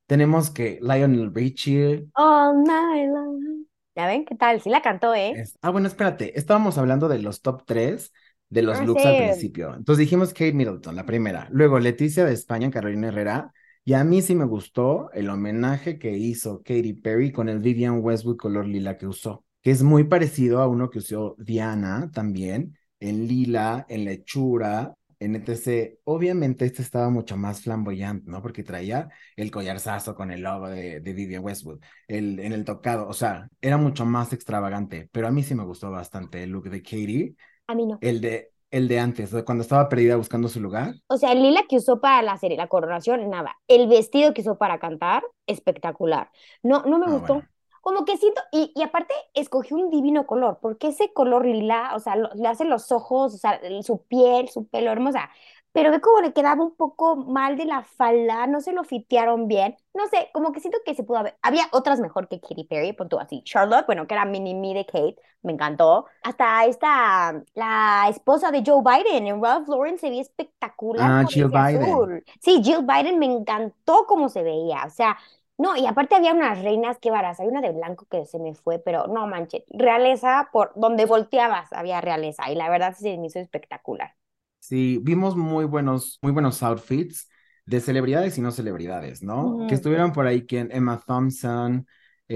tenemos 0.06 0.50
que 0.50 0.78
Lionel 0.80 1.34
Richie, 1.34 2.06
All 2.16 2.54
night 2.64 3.10
long. 3.12 3.51
¿Ya 3.96 4.06
ven 4.06 4.24
qué 4.26 4.34
tal? 4.36 4.60
Sí 4.60 4.68
la 4.70 4.82
cantó, 4.82 5.14
¿eh? 5.14 5.42
es- 5.44 5.58
ah, 5.62 5.70
bueno, 5.70 5.88
espérate, 5.88 6.38
estábamos 6.38 6.78
hablando 6.78 7.08
de 7.08 7.18
los 7.18 7.40
top 7.42 7.62
3 7.66 8.12
de 8.48 8.62
los 8.62 8.80
Ah, 8.80 8.82
looks 8.82 9.06
al 9.06 9.16
principio. 9.16 9.74
Entonces 9.74 10.00
dijimos 10.00 10.30
Kate 10.32 10.52
Middleton, 10.52 10.94
la 10.96 11.06
primera. 11.06 11.48
Luego 11.50 11.78
Leticia 11.78 12.24
de 12.24 12.34
España, 12.34 12.70
Carolina 12.70 13.08
Herrera. 13.08 13.52
Y 13.84 13.94
a 13.94 14.04
mí 14.04 14.22
sí 14.22 14.34
me 14.34 14.44
gustó 14.44 15.10
el 15.12 15.28
homenaje 15.30 15.98
que 15.98 16.12
hizo 16.16 16.58
Katy 16.62 16.92
Perry 16.94 17.32
con 17.32 17.48
el 17.48 17.58
Vivian 17.60 18.00
Westwood 18.00 18.36
color 18.36 18.66
lila 18.66 18.96
que 18.96 19.06
usó, 19.06 19.44
que 19.62 19.70
es 19.72 19.82
muy 19.82 20.04
parecido 20.04 20.60
a 20.60 20.68
uno 20.68 20.88
que 20.90 20.98
usó 20.98 21.34
Diana 21.38 22.10
también, 22.12 22.76
en 23.00 23.26
lila, 23.26 23.84
en 23.88 24.04
lechura, 24.04 24.94
en 25.24 25.36
etc. 25.36 25.98
Obviamente 26.04 26.64
este 26.64 26.82
estaba 26.82 27.10
mucho 27.10 27.36
más 27.36 27.62
flamboyante, 27.62 28.30
¿no? 28.30 28.42
Porque 28.42 28.62
traía 28.62 29.08
el 29.36 29.50
collarzazo 29.50 30.14
con 30.14 30.30
el 30.30 30.42
logo 30.42 30.68
de, 30.68 31.00
de 31.00 31.12
Vivian 31.12 31.44
Westwood, 31.44 31.80
el, 32.08 32.38
en 32.40 32.52
el 32.52 32.64
tocado, 32.64 33.08
o 33.08 33.12
sea, 33.12 33.48
era 33.60 33.76
mucho 33.76 34.04
más 34.04 34.32
extravagante, 34.32 35.08
pero 35.12 35.28
a 35.28 35.30
mí 35.30 35.42
sí 35.42 35.54
me 35.54 35.64
gustó 35.64 35.90
bastante 35.90 36.42
el 36.42 36.50
look 36.50 36.68
de 36.70 36.82
Katy, 36.82 37.36
A 37.66 37.74
mí 37.74 37.86
no. 37.86 38.02
el 38.02 38.20
de, 38.20 38.52
el 38.70 38.88
de 38.88 39.00
antes, 39.00 39.30
cuando 39.46 39.62
estaba 39.62 39.88
perdida 39.88 40.16
buscando 40.16 40.48
su 40.48 40.60
lugar. 40.60 40.94
O 41.08 41.18
sea, 41.18 41.32
el 41.32 41.42
lila 41.42 41.62
que 41.68 41.76
usó 41.76 42.00
para 42.00 42.22
la 42.22 42.38
serie, 42.38 42.56
la 42.56 42.68
coronación, 42.68 43.28
nada. 43.28 43.56
El 43.68 43.86
vestido 43.88 44.32
que 44.32 44.40
usó 44.40 44.56
para 44.58 44.78
cantar, 44.78 45.22
espectacular. 45.46 46.30
No, 46.62 46.82
no 46.84 46.98
me 46.98 47.06
Ah, 47.06 47.10
gustó. 47.10 47.42
bueno. 47.42 47.48
Como 47.82 48.06
que 48.06 48.16
siento, 48.18 48.40
y, 48.52 48.72
y 48.76 48.82
aparte 48.82 49.14
escogió 49.34 49.76
un 49.76 49.90
divino 49.90 50.26
color, 50.26 50.60
porque 50.62 50.88
ese 50.88 51.12
color 51.12 51.46
lila, 51.46 51.92
o 51.96 52.00
sea, 52.00 52.16
lo- 52.16 52.30
le 52.34 52.48
hace 52.48 52.64
los 52.66 52.92
ojos, 52.92 53.34
o 53.34 53.38
sea, 53.38 53.60
su 53.84 54.04
piel, 54.06 54.48
su 54.50 54.68
pelo 54.68 54.92
hermosa, 54.92 55.30
pero 55.72 55.90
ve 55.90 56.00
como 56.00 56.20
le 56.20 56.32
quedaba 56.34 56.62
un 56.64 56.76
poco 56.76 57.16
mal 57.16 57.56
de 57.56 57.64
la 57.64 57.82
falda, 57.82 58.46
no 58.46 58.60
se 58.60 58.72
lo 58.72 58.84
fitearon 58.84 59.48
bien, 59.48 59.76
no 59.94 60.06
sé, 60.08 60.30
como 60.34 60.52
que 60.52 60.60
siento 60.60 60.78
que 60.84 60.94
se 60.94 61.02
pudo 61.04 61.18
haber, 61.18 61.36
había 61.42 61.64
otras 61.72 62.00
mejor 62.00 62.28
que 62.28 62.40
Katy 62.40 62.64
Perry, 62.64 62.92
punto 62.92 63.18
así, 63.20 63.42
Charlotte, 63.44 63.86
bueno, 63.86 64.06
que 64.06 64.14
era 64.14 64.24
mini 64.26 64.54
me 64.54 64.74
de 64.74 64.86
Kate, 64.86 65.16
me 65.42 65.52
encantó, 65.52 66.06
hasta 66.22 66.64
esta, 66.66 67.42
la 67.54 68.06
esposa 68.10 68.50
de 68.52 68.62
Joe 68.66 68.82
Biden, 68.82 69.26
en 69.26 69.42
Ralph 69.42 69.68
Lauren 69.68 69.98
se 69.98 70.08
veía 70.10 70.22
espectacular 70.22 71.12
Ah, 71.12 71.24
Jill 71.28 71.48
Biden. 71.50 72.08
azul, 72.08 72.24
sí, 72.40 72.60
Jill 72.62 72.82
Biden 72.86 73.18
me 73.18 73.26
encantó 73.26 74.06
cómo 74.06 74.28
se 74.28 74.42
veía, 74.42 74.84
o 74.86 74.90
sea, 74.90 75.18
no, 75.58 75.76
y 75.76 75.86
aparte 75.86 76.14
había 76.16 76.32
unas 76.34 76.62
reinas 76.62 76.98
que 76.98 77.10
varas, 77.10 77.40
hay 77.40 77.48
una 77.48 77.60
de 77.60 77.72
blanco 77.72 78.06
que 78.10 78.24
se 78.26 78.38
me 78.38 78.54
fue, 78.54 78.78
pero 78.78 79.06
no 79.06 79.26
manches, 79.26 79.64
realeza 79.70 80.48
por 80.52 80.72
donde 80.76 81.06
volteabas 81.06 81.72
había 81.72 82.00
realeza, 82.00 82.50
y 82.50 82.54
la 82.56 82.68
verdad 82.70 82.94
sí 82.96 83.04
se 83.04 83.18
me 83.18 83.26
hizo 83.28 83.38
espectacular. 83.38 84.14
Sí, 84.60 84.98
vimos 85.02 85.36
muy 85.36 85.64
buenos, 85.64 86.18
muy 86.22 86.32
buenos 86.32 86.62
outfits. 86.62 87.28
de 87.66 87.80
celebridades 87.80 88.36
y 88.38 88.40
no 88.40 88.50
celebridades, 88.52 89.22
¿no? 89.22 89.64
Que 89.68 89.74
estuvieron 89.76 90.12
por 90.12 90.26
ahí 90.26 90.46
quien 90.46 90.70
Emma 90.72 91.00
Thompson, 91.06 91.86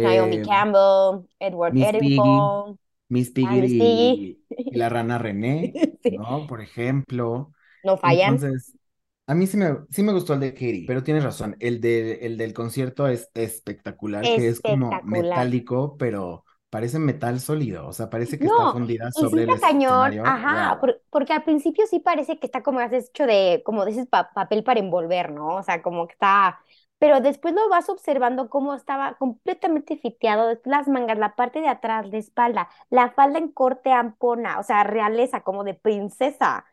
Naomi 0.00 0.38
eh, 0.38 0.42
Campbell, 0.42 1.26
Edward 1.40 1.76
Edington, 1.80 2.78
Miss 3.08 3.30
Piggy 3.30 3.58
Miss 3.58 3.74
Piggy. 3.74 4.26
y, 4.28 4.40
y 4.70 4.76
la 4.76 4.88
rana 4.88 5.18
René, 5.18 5.72
Sí, 6.02 6.18
¿no? 6.18 6.46
Por 6.46 6.60
ejemplo. 6.60 7.52
no 7.82 7.96
fallan. 7.96 8.42
Entonces, 8.42 8.74
a 9.26 9.34
mí 9.34 9.46
sí 9.46 9.56
me, 9.56 9.76
sí 9.90 10.02
me 10.02 10.12
gustó 10.12 10.34
el 10.34 10.40
de 10.40 10.54
Katy, 10.54 10.84
pero 10.86 11.02
tienes 11.02 11.24
razón, 11.24 11.56
el, 11.60 11.80
de, 11.80 12.14
el 12.26 12.36
del 12.38 12.52
concierto 12.54 13.08
es 13.08 13.30
espectacular, 13.34 14.32
que 14.32 14.48
es 14.48 14.60
como 14.60 15.00
metálico, 15.02 15.96
pero 15.98 16.44
parece 16.70 16.98
metal 16.98 17.40
sólido, 17.40 17.86
o 17.88 17.92
sea, 17.92 18.10
parece 18.10 18.38
que 18.40 18.46
está 18.46 18.68
fundida 18.68 19.10
sobre 19.12 19.44
el 19.44 19.52
cañón, 19.60 19.78
escenario. 19.78 20.22
ajá, 20.22 20.78
Wow. 20.78 20.80
por- 20.80 21.02
porque 21.10 21.32
al 21.32 21.44
principio 21.44 21.86
sí 21.86 22.00
parece 22.00 22.38
que 22.38 22.46
está 22.46 22.62
como 22.62 22.80
hecho 22.80 23.26
de, 23.26 23.62
como 23.64 23.84
dices, 23.84 24.06
pa- 24.06 24.32
papel 24.32 24.64
para 24.64 24.80
envolver, 24.80 25.30
¿no? 25.32 25.56
O 25.56 25.62
sea, 25.62 25.82
como 25.82 26.06
que 26.06 26.12
está, 26.14 26.60
pero 26.98 27.20
después 27.20 27.54
lo 27.54 27.68
vas 27.68 27.88
observando 27.88 28.48
cómo 28.48 28.74
estaba 28.74 29.14
completamente 29.18 29.96
fiteado, 29.96 30.58
las 30.64 30.88
mangas, 30.88 31.18
la 31.18 31.34
parte 31.36 31.60
de 31.60 31.68
atrás, 31.68 32.06
la 32.10 32.18
espalda, 32.18 32.68
la 32.90 33.10
falda 33.10 33.38
en 33.38 33.52
corte 33.52 33.92
ampona, 33.92 34.58
o 34.58 34.62
sea, 34.62 34.84
realeza, 34.84 35.42
como 35.42 35.64
de 35.64 35.74
princesa. 35.74 36.64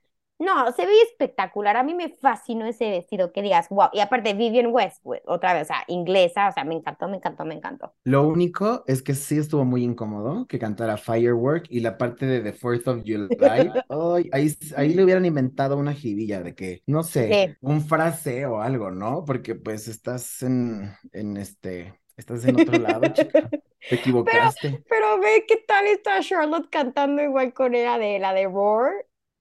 No, 0.44 0.72
se 0.74 0.86
ve 0.86 0.92
espectacular, 1.10 1.78
a 1.78 1.84
mí 1.84 1.94
me 1.96 2.10
fascinó 2.10 2.66
ese 2.66 2.90
vestido, 2.90 3.32
que 3.32 3.42
digas, 3.42 3.70
wow, 3.70 3.90
y 3.94 4.00
aparte 4.02 4.34
Vivienne 4.34 4.70
Westwood, 4.70 5.20
otra 5.26 5.54
vez, 5.54 5.64
o 5.64 5.66
sea, 5.68 5.84
inglesa, 5.88 6.50
o 6.50 6.52
sea, 6.52 6.64
me 6.64 6.76
encantó, 6.76 7.08
me 7.08 7.18
encantó, 7.18 7.46
me 7.46 7.54
encantó. 7.56 7.94
Lo 8.04 8.28
único 8.28 8.84
es 8.88 9.02
que 9.02 9.14
sí 9.16 9.38
estuvo 9.38 9.64
muy 9.66 9.84
incómodo 9.84 10.46
que 10.48 10.60
cantara 10.60 10.98
Firework 10.98 11.68
y 11.70 11.80
la 11.80 11.98
parte 11.98 12.26
de 12.26 12.42
The 12.42 12.54
Fourth 12.54 12.88
of 12.88 13.04
July. 13.06 13.30
ay, 13.90 14.30
ahí, 14.34 14.56
ahí 14.76 14.94
le 14.94 15.04
hubieran 15.04 15.26
inventado 15.26 15.78
una 15.78 15.94
jibilla 15.94 16.42
de 16.42 16.56
que, 16.56 16.84
no 16.88 17.04
sé, 17.04 17.42
Sí. 17.48 17.58
un 17.62 17.82
frase 17.82 18.46
o 18.46 18.60
algo, 18.62 18.92
¿no? 18.92 19.24
Porque 19.26 19.56
pues 19.56 19.88
estás 19.88 20.42
en, 20.44 20.92
en 21.14 21.38
este, 21.38 22.00
estás 22.18 22.46
en 22.46 22.58
otro 22.58 22.78
lado, 22.80 23.08
chica. 23.10 23.50
Te 23.88 23.98
Pero, 24.24 24.50
equivocaste. 24.52 24.84
pero 24.90 25.20
ve 25.20 25.46
qué 25.48 25.58
tal 25.68 25.86
está 25.88 26.20
Charlotte 26.22 26.70
cantando 26.70 27.22
igual 27.22 27.54
con 27.54 27.76
ella 27.76 27.98
de 27.98 28.20
la 28.20 28.34
de 28.34 28.46
Roar. 28.46 28.94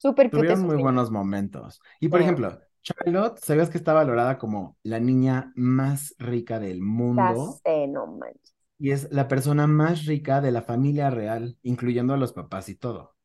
Súper 0.03 0.31
Tuvieron 0.31 0.61
muy 0.63 0.77
sí. 0.77 0.79
buenos 0.79 1.11
momentos. 1.11 1.81
Y 2.01 2.09
por 2.09 2.21
Sí. 2.21 2.23
ejemplo, 2.23 2.61
Charlotte, 2.83 3.39
¿sabías 3.39 3.71
que 3.71 3.79
está 3.79 3.93
valorada 3.93 4.39
como 4.39 4.79
la 4.83 4.99
niña 5.01 5.53
más 5.57 6.15
rica 6.19 6.59
del 6.61 6.81
mundo? 6.83 7.63
sé, 7.65 7.87
no 7.87 8.07
manches. 8.07 8.55
Y 8.79 8.91
es 8.91 9.09
la 9.13 9.29
persona 9.29 9.67
más 9.67 10.07
rica 10.07 10.41
de 10.41 10.51
la 10.53 10.63
familia 10.63 11.11
real, 11.11 11.57
incluyendo 11.63 12.15
a 12.15 12.17
los 12.17 12.33
papás 12.33 12.69
y 12.69 12.75
todo. 12.75 13.17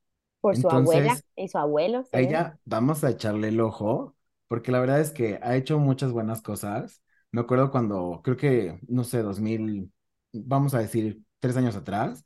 Por 0.41 0.55
su 0.57 0.71
abuela 0.71 1.13
Entonces, 1.13 1.25
y 1.35 1.47
su 1.47 1.59
abuelo, 1.59 2.03
a 2.13 2.21
según. 2.21 2.21
ella 2.21 2.59
vamos 2.65 3.03
a 3.03 3.11
echarle 3.11 3.49
el 3.49 3.61
ojo, 3.61 4.15
porque 4.47 4.71
la 4.71 4.79
verdad 4.81 5.01
es 5.01 5.11
que 5.11 5.39
ha 5.43 5.55
hecho 5.57 5.79
muchas 5.79 6.11
buenas 6.13 6.41
cosas. 6.41 7.03
Me 7.31 7.41
acuerdo 7.41 7.71
cuando, 7.71 8.21
creo 8.23 8.37
que, 8.37 8.79
no 8.89 9.03
sé, 9.05 9.23
2000, 9.23 9.91
vamos 10.33 10.73
a 10.75 10.79
decir, 10.79 11.23
tres 11.39 11.57
años 11.57 11.75
atrás, 11.75 12.23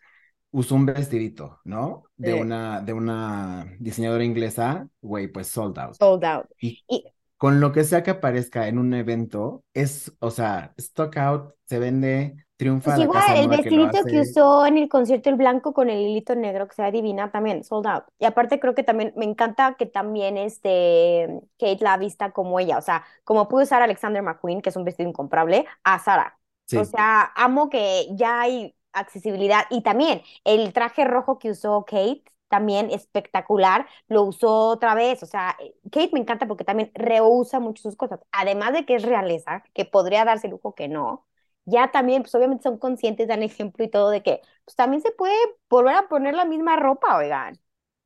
usó 0.52 0.76
un 0.76 0.86
vestidito, 0.86 1.60
¿no? 1.66 2.04
De 2.18 2.34
Sí. 2.34 2.36
una, 2.36 2.82
de 2.82 2.94
una 2.94 3.68
diseñadora 3.80 4.24
inglesa, 4.24 4.90
güey, 5.02 5.28
pues 5.28 5.48
sold 5.48 5.78
out. 5.80 5.98
Sold 6.00 6.24
out. 6.26 6.48
Y 6.60 6.84
Y 6.88 7.06
con 7.38 7.60
lo 7.60 7.72
que 7.74 7.84
sea 7.84 8.04
que 8.04 8.12
aparezca 8.12 8.68
en 8.68 8.78
un 8.80 8.94
evento, 8.94 9.66
es, 9.74 10.14
o 10.20 10.32
sea, 10.32 10.74
stock 10.78 11.18
out, 11.18 11.56
se 11.66 11.80
vende, 11.80 12.46
triunfa 12.58 12.96
pues 12.96 12.98
la 12.98 13.08
igual, 13.08 13.24
casa 13.24 13.38
el 13.38 13.48
que 13.62 13.72
vestidito 13.72 14.06
que 14.08 14.20
hace. 14.20 14.22
usó 14.22 14.66
en 14.66 14.78
el 14.78 14.90
concierto 14.90 15.30
el 15.30 15.36
blanco 15.36 15.72
con 15.74 15.90
el 15.90 16.00
hilito 16.00 16.34
negro 16.36 16.68
que 16.68 16.74
se 16.76 16.82
ve 16.82 16.92
divina 16.92 17.32
también, 17.32 17.64
sold 17.64 17.86
out. 17.86 18.06
Y 18.18 18.26
aparte 18.26 18.60
creo 18.60 18.74
que 18.74 18.84
también, 18.84 19.14
me 19.16 19.26
encanta 19.26 19.76
que 19.78 19.86
también 19.86 20.36
este, 20.38 21.28
Kate 21.60 21.78
la 21.84 21.98
vista 21.98 22.32
como 22.32 22.60
ella, 22.60 22.80
o 22.80 22.82
sea, 22.82 23.06
como 23.24 23.48
pudo 23.48 23.64
usar 23.64 23.84
Alexander 23.84 24.24
McQueen, 24.24 24.62
que 24.62 24.70
es 24.70 24.76
un 24.76 24.84
vestido 24.84 25.08
incomparable, 25.10 25.66
a 25.84 26.00
Sara. 26.00 26.40
O 26.74 26.84
Sí, 26.84 26.86
sea, 26.86 27.32
amo 27.36 27.70
que 27.70 28.08
ya 28.16 28.42
hay 28.42 28.76
accesibilidad 28.94 29.64
y 29.70 29.82
también 29.84 30.22
el 30.44 30.74
traje 30.74 31.06
rojo 31.06 31.40
que 31.40 31.52
usó 31.52 31.86
Kate, 31.86 32.24
también 32.50 32.90
espectacular, 32.92 33.88
lo 34.08 34.24
usó 34.24 34.68
otra 34.70 34.94
vez, 34.96 35.24
o 35.24 35.26
sea, 35.26 35.56
eh, 35.60 35.74
Kate 35.92 36.10
me 36.14 36.20
encanta 36.20 36.48
porque 36.48 36.64
también 36.66 36.92
reusa 36.96 37.60
mucho 37.60 37.84
sus 37.84 37.96
cosas, 37.96 38.20
además 38.32 38.74
de 38.74 38.86
que 38.86 38.96
es 38.96 39.04
realeza, 39.04 39.64
que 39.74 39.86
podría 39.86 40.26
darse 40.26 40.48
lujo 40.50 40.76
que 40.76 40.88
no, 40.90 41.26
ya 41.66 41.92
también, 41.92 42.24
pues 42.24 42.36
obviamente 42.36 42.64
son 42.64 42.78
conscientes, 42.78 43.28
dan 43.28 43.44
ejemplo 43.44 43.84
y 43.86 43.90
todo 43.90 44.10
de 44.10 44.24
que, 44.24 44.42
pues 44.66 44.76
también 44.76 45.02
se 45.02 45.12
puede 45.12 45.34
volver 45.70 45.96
a 45.96 46.08
poner 46.10 46.34
la 46.36 46.46
misma 46.46 46.76
ropa, 46.76 47.18
oigan. 47.18 47.60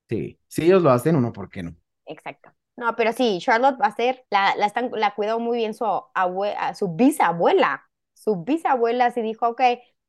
sí. 0.10 0.40
Si 0.48 0.64
ellos 0.64 0.82
lo 0.84 0.92
hacen, 0.92 1.16
uno, 1.16 1.32
¿por 1.34 1.50
qué 1.50 1.64
no? 1.64 1.76
Exacto. 2.06 2.52
No, 2.76 2.96
pero 2.96 3.14
sí, 3.14 3.40
Charlotte 3.42 3.80
va 3.82 3.88
a 3.88 3.96
ser, 3.96 4.26
la, 4.30 4.56
la, 4.58 4.66
están, 4.68 4.92
la 4.94 5.16
cuidó 5.16 5.40
muy 5.40 5.58
bien 5.58 5.74
su, 5.74 5.86
abue- 5.86 6.74
su 6.76 6.94
bisabuela. 6.96 7.90
Su 8.14 8.44
bisabuela 8.44 9.12
sí 9.12 9.22
dijo, 9.22 9.48
ok, 9.50 9.62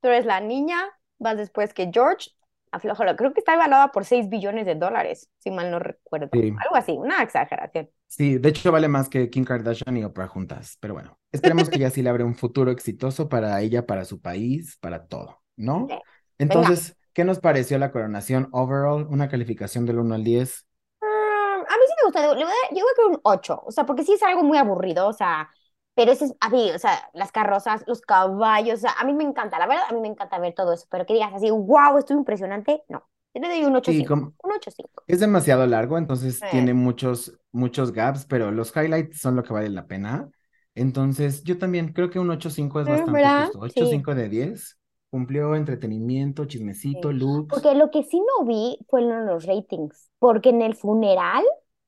tú 0.07 0.13
eres 0.13 0.25
la 0.25 0.41
niña, 0.41 0.77
vas 1.19 1.37
después 1.37 1.75
que 1.75 1.91
George, 1.93 2.31
aflójalo. 2.71 3.17
Creo 3.17 3.33
que 3.33 3.41
está 3.41 3.55
evaluada 3.55 3.91
por 3.91 4.05
6 4.05 4.29
billones 4.29 4.65
de 4.65 4.77
dólares, 4.77 5.29
si 5.39 5.51
mal 5.51 5.69
no 5.69 5.81
recuerdo. 5.81 6.29
Sí. 6.33 6.55
Algo 6.57 6.77
así, 6.77 6.93
una 6.93 7.25
exageración. 7.25 7.91
Sí, 8.07 8.39
de 8.39 8.51
hecho 8.51 8.71
vale 8.71 8.87
más 8.87 9.09
que 9.09 9.29
Kim 9.31 9.45
Kardashian 9.45 9.97
y 9.97 10.05
Oprah 10.05 10.29
juntas, 10.29 10.79
pero 10.79 10.95
bueno, 10.95 11.19
esperemos 11.33 11.69
que 11.69 11.81
ya 11.81 11.91
sí 11.91 12.03
le 12.03 12.11
abre 12.11 12.23
un 12.23 12.37
futuro 12.37 12.71
exitoso 12.71 13.29
para 13.29 13.61
ella, 13.61 13.85
para 13.85 14.05
su 14.05 14.21
país, 14.21 14.79
para 14.81 15.09
todo, 15.09 15.43
¿no? 15.57 15.87
Sí. 15.89 15.95
Venga. 15.95 16.03
Entonces, 16.39 16.97
¿qué 17.13 17.25
nos 17.25 17.41
pareció 17.41 17.77
la 17.79 17.91
coronación 17.91 18.49
overall? 18.53 19.09
Una 19.11 19.29
calificación 19.29 19.87
del 19.87 19.99
1 19.99 20.15
al 20.15 20.23
10. 20.23 20.67
Mm, 21.01 21.05
a 21.05 21.63
mí 21.63 21.85
sí 21.89 21.95
me 21.97 22.05
gustó, 22.05 22.35
le 22.37 22.45
voy 22.45 22.53
a, 22.53 22.75
yo 22.75 22.85
voy 22.85 22.93
a 22.93 22.95
creer 22.95 23.11
un 23.11 23.21
8, 23.25 23.63
o 23.67 23.73
sea, 23.73 23.85
porque 23.85 24.05
sí 24.05 24.13
es 24.13 24.23
algo 24.23 24.45
muy 24.45 24.57
aburrido, 24.57 25.09
o 25.09 25.13
sea, 25.13 25.51
pero 25.97 26.13
ese 26.13 26.27
es, 26.27 26.37
a 26.41 26.51
mí, 26.51 26.71
o 26.73 26.79
sea, 26.81 27.11
las 27.15 27.33
carrozas, 27.33 27.85
los 27.89 28.03
caballos, 28.03 28.77
o 28.81 28.83
sea, 28.83 28.93
a 29.01 29.05
mí 29.07 29.15
me 29.15 29.25
encanta, 29.25 29.59
la 29.61 29.67
verdad, 29.69 29.85
a 29.91 29.95
mí 29.95 30.01
me 30.03 30.09
encanta 30.09 30.39
ver 30.41 30.55
todo 30.55 30.75
eso, 30.75 30.87
pero 30.91 31.07
que 31.07 31.15
digas 31.15 31.35
así, 31.35 31.51
wow, 31.51 31.99
esto 31.99 32.15
es 32.15 32.19
impresionante, 32.21 32.85
no, 32.89 33.09
yo 33.35 33.43
le 33.43 33.49
doy 33.49 33.65
un 33.67 33.77
8.5, 33.77 33.85
Sí, 33.85 34.05
como 34.05 34.35
un 34.45 34.53
8.5. 34.53 35.05
es 35.07 35.21
demasiado 35.21 35.67
largo, 35.67 35.99
entonces 35.99 36.47
Sí. 36.47 36.47
tiene 36.49 36.75
muchos, 36.75 37.39
muchos 37.53 37.93
gaps, 37.93 38.27
pero 38.27 38.51
los 38.53 38.75
highlights 38.77 39.21
son 39.21 39.37
lo 39.37 39.45
que 39.45 39.53
vale 39.55 39.71
la 39.71 39.87
pena. 39.89 40.31
Entonces, 40.75 41.45
yo 41.45 41.59
también 41.59 41.93
creo 41.93 42.11
que 42.11 42.19
un 42.21 42.31
8.5 42.31 42.81
es 42.81 42.89
Mm, 42.89 42.89
bastante 42.89 43.13
¿verdad? 43.13 43.51
justo. 43.53 43.61
Sí. 43.75 44.07
8.5 44.07 44.15
de 44.15 44.29
10. 44.29 44.79
Cumplió 45.11 45.57
entretenimiento, 45.57 46.47
chismecito, 46.47 47.13
looks. 47.13 47.65
Porque 47.65 47.75
lo 47.75 47.91
que 47.91 48.03
sí 48.03 48.21
no 48.21 48.45
vi 48.45 48.79
fueron 48.89 49.27
los 49.27 49.47
ratings, 49.47 50.11
porque 50.19 50.51
en 50.51 50.63
el 50.63 50.75
funeral 50.75 51.45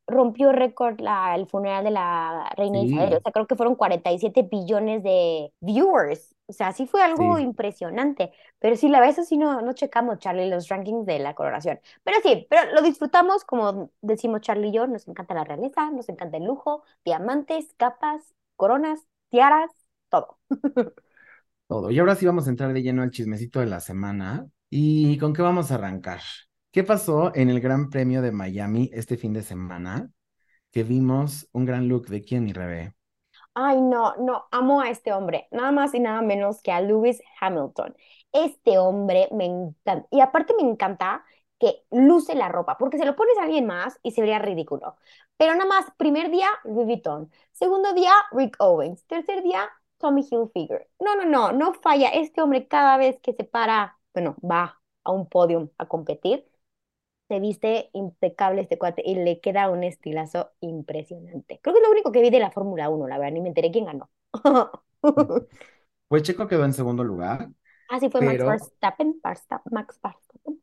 rompió 0.09 0.53
récord 0.53 1.01
la, 1.01 1.35
el 1.37 1.47
funeral 1.49 1.85
de 1.85 1.91
la 1.93 2.51
reina 2.57 2.81
Isabel, 2.83 3.15
o 3.15 3.21
Sí, 3.21 3.25
sea, 3.25 3.33
creo 3.33 3.47
que 3.47 3.57
fueron 3.57 3.77
47 3.77 4.43
billones 4.51 5.03
de 5.03 5.53
viewers, 5.61 6.35
o 6.47 6.53
sea, 6.55 6.73
sí 6.73 6.87
fue 6.87 7.03
algo 7.03 7.39
sí. 7.39 7.39
impresionante, 7.39 8.33
pero 8.59 8.77
sí, 8.77 8.89
la 8.89 9.01
verdad, 9.01 9.19
eso 9.19 9.25
sí 9.29 9.37
no, 9.37 9.61
no 9.63 9.75
checamos, 9.75 10.19
Charlie, 10.19 10.49
los 10.49 10.69
rankings 10.69 11.07
de 11.07 11.19
la 11.19 11.35
coronación, 11.35 11.81
pero 12.05 12.19
sí, 12.23 12.47
pero 12.51 12.73
lo 12.75 12.83
disfrutamos, 12.83 13.45
como 13.45 13.91
decimos 14.01 14.41
Charlie 14.41 14.69
y 14.69 14.73
yo, 14.73 14.87
nos 14.87 15.07
encanta 15.09 15.35
la 15.35 15.45
realeza, 15.45 15.91
nos 15.91 16.09
encanta 16.09 16.39
el 16.39 16.45
lujo, 16.45 16.83
diamantes, 17.05 17.75
capas, 17.77 18.35
coronas, 18.57 19.01
tiaras, 19.31 19.71
todo. 20.09 20.39
Todo. 21.67 21.91
Y 21.91 21.99
ahora 21.99 22.15
sí 22.17 22.27
vamos 22.27 22.47
a 22.47 22.51
entrar 22.51 22.73
de 22.73 22.83
lleno 22.83 23.03
al 23.03 23.11
chismecito 23.11 23.61
de 23.61 23.67
la 23.67 23.81
semana. 23.81 24.47
¿Y 24.71 25.19
con 25.19 25.33
qué 25.33 25.43
vamos 25.43 25.71
a 25.71 25.75
arrancar? 25.75 26.21
¿Qué 26.79 26.85
pasó 26.85 27.33
en 27.35 27.51
el 27.51 27.61
Gran 27.61 27.91
Premio 27.91 28.23
de 28.23 28.31
Miami 28.31 28.89
este 28.93 29.17
fin 29.17 29.33
de 29.33 29.43
semana? 29.43 30.13
Que 30.71 30.85
vimos 30.85 31.49
un 31.51 31.65
gran 31.65 31.89
look 31.89 32.07
de 32.07 32.23
quién, 32.23 32.45
mi 32.45 32.53
Rebe. 32.53 32.95
Ay, 33.53 33.81
no, 33.81 34.15
no, 34.15 34.45
amo 34.53 34.81
a 34.81 34.89
este 34.89 35.13
hombre, 35.13 35.49
nada 35.51 35.73
más 35.73 35.93
y 35.95 35.99
nada 35.99 36.23
menos 36.23 36.63
que 36.63 36.71
a 36.71 36.81
Lewis 36.81 37.21
Hamilton. 37.41 37.97
Este 38.31 38.79
hombre 38.79 39.29
me 39.33 39.47
encanta, 39.47 40.07
y 40.13 40.21
aparte 40.21 40.55
me 40.55 40.71
encanta 40.71 41.25
que 41.59 41.83
luce 41.91 42.37
la 42.37 42.49
ropa, 42.49 42.79
porque 42.79 42.97
se 42.97 43.07
lo 43.07 43.17
pones 43.17 43.37
a 43.39 43.43
alguien 43.43 43.67
más 43.67 43.99
y 44.05 44.13
se 44.13 44.21
vería 44.21 44.39
ridículo. 44.39 44.95
Pero 45.37 45.55
nada 45.55 45.67
más, 45.67 45.87
primer 45.97 46.31
día, 46.31 46.47
Louis 46.63 46.87
Vuitton, 46.87 47.29
segundo 47.51 47.93
día, 47.93 48.13
Rick 48.31 48.55
Owens, 48.61 49.05
tercer 49.09 49.43
día, 49.43 49.69
Tommy 49.97 50.25
Hilfiger. 50.31 50.89
No, 51.01 51.17
no, 51.17 51.25
no, 51.25 51.51
no 51.51 51.75
falla. 51.75 52.11
Este 52.11 52.41
hombre 52.41 52.69
cada 52.69 52.97
vez 52.99 53.19
que 53.21 53.33
se 53.33 53.43
para, 53.43 53.99
bueno, 54.15 54.37
va 54.49 54.81
a 55.03 55.11
un 55.11 55.29
podio 55.29 55.73
a 55.77 55.87
competir, 55.89 56.48
se 57.29 57.41
viste 57.41 57.91
impecable 57.93 58.63
este 58.63 58.79
cuate 58.79 59.03
y 59.05 59.15
le 59.17 59.41
queda 59.41 59.71
un 59.71 59.85
estilazo 59.85 60.51
impresionante. 60.61 61.61
Creo 61.63 61.75
que 61.75 61.81
es 61.81 61.87
lo 61.87 61.93
único 61.93 62.13
que 62.13 62.23
vi 62.23 62.31
de 62.31 62.41
la 62.41 62.51
Fórmula 62.51 62.89
1, 62.89 63.07
la 63.09 63.19
verdad, 63.19 63.33
ni 63.33 63.41
me 63.41 63.49
enteré 63.49 63.71
quién 63.71 63.85
ganó. 63.87 64.11
Pues 66.09 66.23
Checo 66.23 66.47
quedó 66.49 66.65
en 66.65 66.73
segundo 66.73 67.05
lugar, 67.05 67.51
Así 67.89 68.11
fue 68.11 68.21
Max 68.21 68.39
pero, 68.39 68.47
Verstappen, 68.47 69.21
Verstappen, 69.23 69.73
Max 69.73 69.99
Verstappen. 70.03 70.61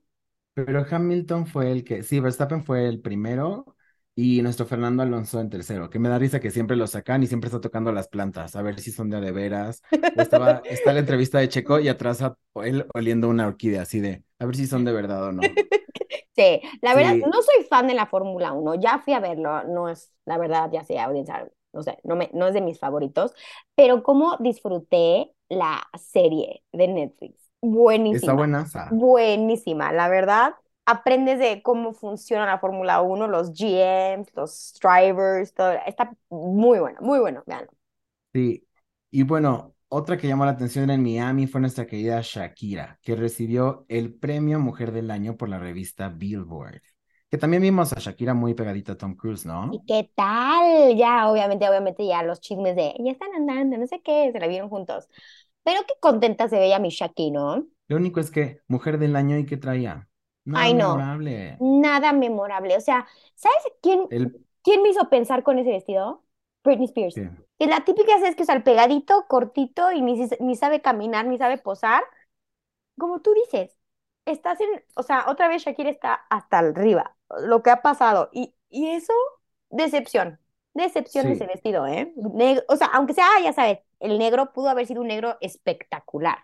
pero 0.53 0.85
Hamilton 0.89 1.47
fue 1.47 1.71
el 1.71 1.83
que, 1.83 2.03
sí, 2.03 2.19
Verstappen 2.19 2.63
fue 2.63 2.87
el 2.87 3.01
primero 3.01 3.75
y 4.15 4.41
nuestro 4.41 4.65
Fernando 4.65 5.03
Alonso 5.03 5.41
en 5.41 5.49
tercero, 5.49 5.89
que 5.89 5.99
me 5.99 6.07
da 6.07 6.17
risa 6.17 6.39
que 6.39 6.51
siempre 6.51 6.77
lo 6.77 6.87
sacan 6.87 7.21
y 7.21 7.27
siempre 7.27 7.49
está 7.49 7.59
tocando 7.59 7.91
las 7.91 8.07
plantas, 8.07 8.55
a 8.55 8.61
ver 8.61 8.79
si 8.79 8.91
son 8.91 9.09
de 9.09 9.19
de 9.19 9.31
veras. 9.31 9.81
Estaba, 10.15 10.61
está 10.65 10.93
la 10.93 10.99
entrevista 10.99 11.39
de 11.39 11.49
Checo 11.49 11.79
y 11.79 11.89
atrás 11.89 12.21
a 12.21 12.37
él 12.63 12.85
oliendo 12.93 13.27
una 13.27 13.47
orquídea 13.47 13.81
así 13.81 13.99
de, 13.99 14.23
a 14.39 14.45
ver 14.45 14.55
si 14.55 14.67
son 14.67 14.85
de 14.85 14.93
verdad 14.93 15.25
o 15.25 15.31
no. 15.33 15.41
Sí, 16.35 16.61
la 16.81 16.95
verdad, 16.95 17.15
Sí, 17.15 17.23
no 17.25 17.41
soy 17.41 17.63
fan 17.65 17.87
de 17.87 17.93
la 17.93 18.05
Fórmula 18.05 18.53
1, 18.53 18.75
ya 18.75 18.99
fui 18.99 19.13
a 19.13 19.19
verlo, 19.19 19.63
no 19.65 19.89
es, 19.89 20.13
la 20.25 20.37
verdad, 20.37 20.69
ya 20.71 20.83
sé, 20.83 20.99
audiencia, 20.99 21.49
no 21.73 21.83
sé, 21.83 21.99
no, 22.03 22.15
me, 22.15 22.29
no 22.33 22.47
es 22.47 22.53
de 22.53 22.61
mis 22.61 22.79
favoritos, 22.79 23.33
pero 23.75 24.03
cómo 24.03 24.37
disfruté 24.39 25.33
la 25.49 25.81
serie 25.97 26.63
de 26.71 26.87
Netflix. 26.87 27.49
Buenísima. 27.61 28.19
Está 28.19 28.33
buenaza. 28.33 28.89
Buenísima, 28.91 29.91
la 29.91 30.07
verdad. 30.09 30.55
Aprendes 30.85 31.39
de 31.39 31.63
cómo 31.63 31.93
funciona 31.93 32.45
la 32.45 32.59
Fórmula 32.59 33.01
1, 33.01 33.27
los 33.27 33.53
GMs, 33.53 34.31
los 34.35 34.73
drivers, 34.81 35.53
todo. 35.53 35.71
Está 35.85 36.15
muy 36.29 36.79
bueno, 36.79 36.99
muy 37.01 37.19
bueno, 37.19 37.43
veanlo. 37.47 37.71
Sí. 38.33 38.67
Y 39.11 39.23
bueno, 39.23 39.74
otra 39.95 40.17
que 40.17 40.27
llamó 40.27 40.45
la 40.45 40.51
atención 40.51 40.89
en 40.89 41.01
Miami 41.01 41.47
fue 41.47 41.61
nuestra 41.61 41.87
querida 41.87 42.19
Shakira, 42.21 42.99
que 43.01 43.15
recibió 43.15 43.85
el 43.87 44.13
premio 44.13 44.59
Mujer 44.59 44.91
del 44.91 45.09
Año 45.09 45.37
por 45.37 45.47
la 45.49 45.57
revista 45.57 46.09
Billboard. 46.09 46.81
Que 47.29 47.37
también 47.37 47.61
vimos 47.61 47.93
a 47.93 47.99
Shakira 47.99 48.33
muy 48.33 48.53
pegadita 48.53 48.91
a 48.93 48.97
Tom 48.97 49.15
Cruise, 49.15 49.45
¿no? 49.45 49.71
¿Y 49.73 49.81
qué 49.87 50.11
tal? 50.15 50.95
Ya, 50.97 51.29
obviamente, 51.29 51.67
obviamente, 51.67 52.05
ya 52.05 52.23
los 52.23 52.41
chismes 52.41 52.75
de 52.75 52.93
ya 52.99 53.11
están 53.11 53.33
andando, 53.35 53.77
no 53.77 53.87
sé 53.87 54.01
qué, 54.01 54.31
se 54.31 54.39
la 54.39 54.47
vieron 54.47 54.69
juntos. 54.69 55.07
Pero 55.63 55.79
qué 55.87 55.93
contenta 55.99 56.47
se 56.49 56.59
veía 56.59 56.77
mi 56.79 56.89
Shaki, 56.89 57.31
¿no? 57.31 57.65
Lo 57.87 57.95
único 57.97 58.19
es 58.19 58.31
que 58.31 58.61
Mujer 58.67 58.99
del 58.99 59.15
Año 59.15 59.37
y 59.37 59.45
qué 59.45 59.57
traía. 59.57 60.07
Nada 60.43 60.65
Ay, 60.65 60.73
no. 60.73 60.95
memorable. 60.95 61.57
Nada 61.59 62.13
memorable. 62.13 62.75
O 62.77 62.81
sea, 62.81 63.07
¿sabes 63.33 63.63
quién, 63.81 64.07
El 64.09 64.45
quién 64.61 64.81
me 64.83 64.89
hizo 64.89 65.09
pensar 65.09 65.43
con 65.43 65.57
ese 65.57 65.71
vestido? 65.71 66.23
Britney 66.63 66.85
Spears. 66.85 67.15
¿qué? 67.15 67.29
Que 67.59 67.67
la 67.67 67.85
típica 67.85 68.15
es 68.17 68.35
que 68.35 68.43
es 68.43 68.49
al 68.49 68.63
pegadito, 68.63 69.25
cortito 69.27 69.91
y 69.91 70.01
ni, 70.01 70.27
ni 70.39 70.55
sabe 70.55 70.81
caminar, 70.81 71.25
ni 71.27 71.37
sabe 71.37 71.57
posar. 71.57 72.03
Como 72.97 73.21
tú 73.21 73.33
dices, 73.33 73.77
estás 74.25 74.59
en, 74.61 74.69
o 74.95 75.03
sea, 75.03 75.25
otra 75.29 75.47
vez 75.47 75.63
Shakira 75.63 75.89
está 75.89 76.15
hasta 76.29 76.59
arriba, 76.59 77.17
lo 77.41 77.63
que 77.63 77.71
ha 77.71 77.81
pasado. 77.81 78.29
Y, 78.33 78.55
y 78.69 78.89
eso, 78.91 79.13
decepción. 79.69 80.39
Decepción 80.73 81.27
de 81.27 81.33
ese 81.33 81.45
Sí. 81.45 81.47
vestido, 81.47 81.87
¿eh? 81.87 82.13
Neg- 82.17 82.63
o 82.67 82.75
sea, 82.77 82.87
aunque 82.87 83.13
sea, 83.13 83.27
ya 83.43 83.53
sabes, 83.53 83.79
el 83.99 84.17
negro 84.19 84.53
pudo 84.53 84.69
haber 84.69 84.85
sido 84.87 85.01
un 85.01 85.07
negro 85.07 85.37
espectacular. 85.41 86.39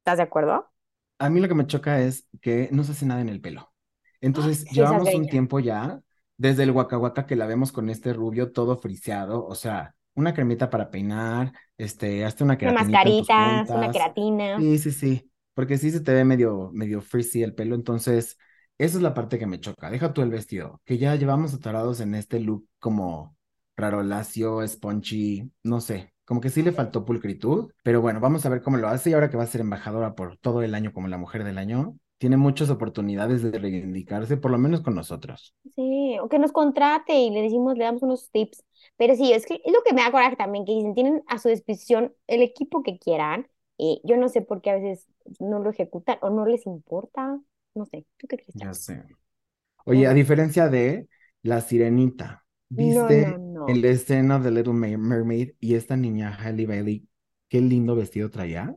¿Estás 0.00 0.18
de 0.18 0.24
acuerdo? 0.24 0.70
A 1.18 1.30
mí 1.30 1.40
lo 1.40 1.48
que 1.48 1.54
me 1.54 1.66
choca 1.66 2.00
es 2.00 2.28
que 2.40 2.68
no 2.72 2.82
se 2.84 2.92
hace 2.92 3.06
nada 3.06 3.20
en 3.20 3.28
el 3.28 3.40
pelo. 3.40 3.72
Entonces, 4.20 4.64
Sí, 4.74 4.80
llevamos 4.80 5.14
un 5.14 5.28
tiempo 5.28 5.60
ya, 5.60 6.00
desde 6.36 6.64
el 6.64 6.72
Waka 6.72 7.26
que 7.26 7.36
la 7.36 7.46
vemos 7.46 7.72
con 7.72 7.88
este 7.90 8.12
rubio 8.12 8.52
todo 8.52 8.76
friseado, 8.76 9.44
o 9.46 9.54
sea, 9.54 9.94
una 10.14 10.34
cremita 10.34 10.70
para 10.70 10.90
peinar, 10.90 11.52
este, 11.76 12.24
hasta 12.24 12.44
una 12.44 12.54
en 12.54 12.60
tus 12.60 12.72
mascaritas, 12.72 13.70
una 13.70 13.90
queratina. 13.90 14.58
Sí, 14.58 14.78
sí, 14.78 14.92
sí, 14.92 15.30
porque 15.54 15.78
sí 15.78 15.90
se 15.90 16.00
te 16.00 16.12
ve 16.12 16.24
medio, 16.24 16.70
medio 16.72 17.00
frizzy 17.00 17.42
el 17.42 17.54
pelo, 17.54 17.74
entonces, 17.74 18.38
esa 18.78 18.96
es 18.96 19.02
la 19.02 19.14
parte 19.14 19.38
que 19.38 19.46
me 19.46 19.60
choca. 19.60 19.90
Deja 19.90 20.12
tú 20.12 20.22
el 20.22 20.30
vestido, 20.30 20.80
que 20.84 20.98
ya 20.98 21.14
llevamos 21.16 21.54
atorados 21.54 22.00
en 22.00 22.14
este 22.14 22.40
look 22.40 22.66
como 22.78 23.36
raro 23.76 24.02
lacio, 24.02 24.66
spongy, 24.66 25.50
no 25.62 25.80
sé, 25.80 26.12
como 26.24 26.40
que 26.40 26.50
sí 26.50 26.62
le 26.62 26.72
faltó 26.72 27.04
pulcritud, 27.04 27.72
pero 27.82 28.00
bueno, 28.00 28.20
vamos 28.20 28.46
a 28.46 28.48
ver 28.48 28.62
cómo 28.62 28.76
lo 28.76 28.88
hace 28.88 29.10
y 29.10 29.12
ahora 29.14 29.30
que 29.30 29.36
va 29.36 29.44
a 29.44 29.46
ser 29.46 29.60
embajadora 29.60 30.14
por 30.14 30.36
todo 30.38 30.62
el 30.62 30.74
año 30.74 30.92
como 30.92 31.08
la 31.08 31.18
mujer 31.18 31.44
del 31.44 31.58
año, 31.58 31.96
tiene 32.22 32.38
muchas 32.38 32.70
oportunidades 32.70 33.42
de 33.42 33.58
reivindicarse, 33.58 34.36
por 34.38 34.52
lo 34.52 34.58
menos 34.58 34.80
con 34.82 34.94
nosotros. 34.94 35.54
Sí, 35.76 36.18
o 36.20 36.28
que 36.28 36.38
nos 36.40 36.50
contrate 36.52 37.14
y 37.14 37.30
le 37.30 37.42
decimos, 37.42 37.76
le 37.78 37.84
damos 37.84 38.02
unos 38.02 38.30
tips. 38.30 38.64
Pero 38.96 39.14
sí, 39.14 39.32
es 39.32 39.46
que 39.46 39.60
es 39.64 39.72
lo 39.72 39.82
que 39.84 39.94
me 39.94 40.02
da 40.02 40.10
coraje 40.10 40.36
también, 40.36 40.64
que 40.64 40.72
dicen, 40.72 40.94
tienen 40.94 41.22
a 41.28 41.38
su 41.38 41.48
disposición 41.48 42.14
el 42.26 42.42
equipo 42.42 42.82
que 42.82 42.98
quieran. 42.98 43.48
Y 43.78 44.00
yo 44.04 44.16
no 44.16 44.28
sé 44.28 44.42
por 44.42 44.60
qué 44.60 44.70
a 44.70 44.74
veces 44.76 45.06
no 45.38 45.60
lo 45.60 45.70
ejecutan 45.70 46.18
o 46.20 46.30
no 46.30 46.46
les 46.46 46.66
importa. 46.66 47.40
No 47.74 47.86
sé, 47.86 48.06
¿tú 48.18 48.26
qué 48.28 48.36
crees, 48.38 48.54
Ya 48.54 48.74
sé. 48.74 49.04
Oye, 49.86 50.06
a 50.08 50.14
diferencia 50.14 50.68
de 50.68 51.08
La 51.42 51.60
Sirenita, 51.60 52.44
No, 52.76 53.12
¿viste 53.12 53.38
no, 53.38 53.38
no. 53.38 53.66
el 53.66 53.84
escena 53.84 54.38
de 54.40 54.50
Little 54.52 54.74
Mer- 54.74 54.98
Mermaid 54.98 55.52
y 55.60 55.74
esta 55.76 55.96
niña 55.96 56.32
Halle 56.40 56.66
Bailey? 56.66 57.08
Qué 57.48 57.60
lindo 57.62 57.96
vestido 57.96 58.30
traía. 58.30 58.76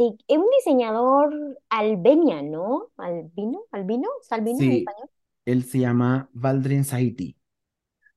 Sí, 0.00 0.16
es 0.28 0.38
un 0.38 0.46
diseñador 0.58 1.58
albenia, 1.68 2.42
¿no? 2.42 2.90
Albino, 2.96 3.64
albino, 3.70 4.08
¿Salvino 4.22 4.62
en 4.62 4.70
Sí, 4.70 4.78
español? 4.78 5.10
él 5.46 5.64
se 5.64 5.78
llama 5.80 6.28
Valdrin 6.32 6.84
Saiti. 6.84 7.38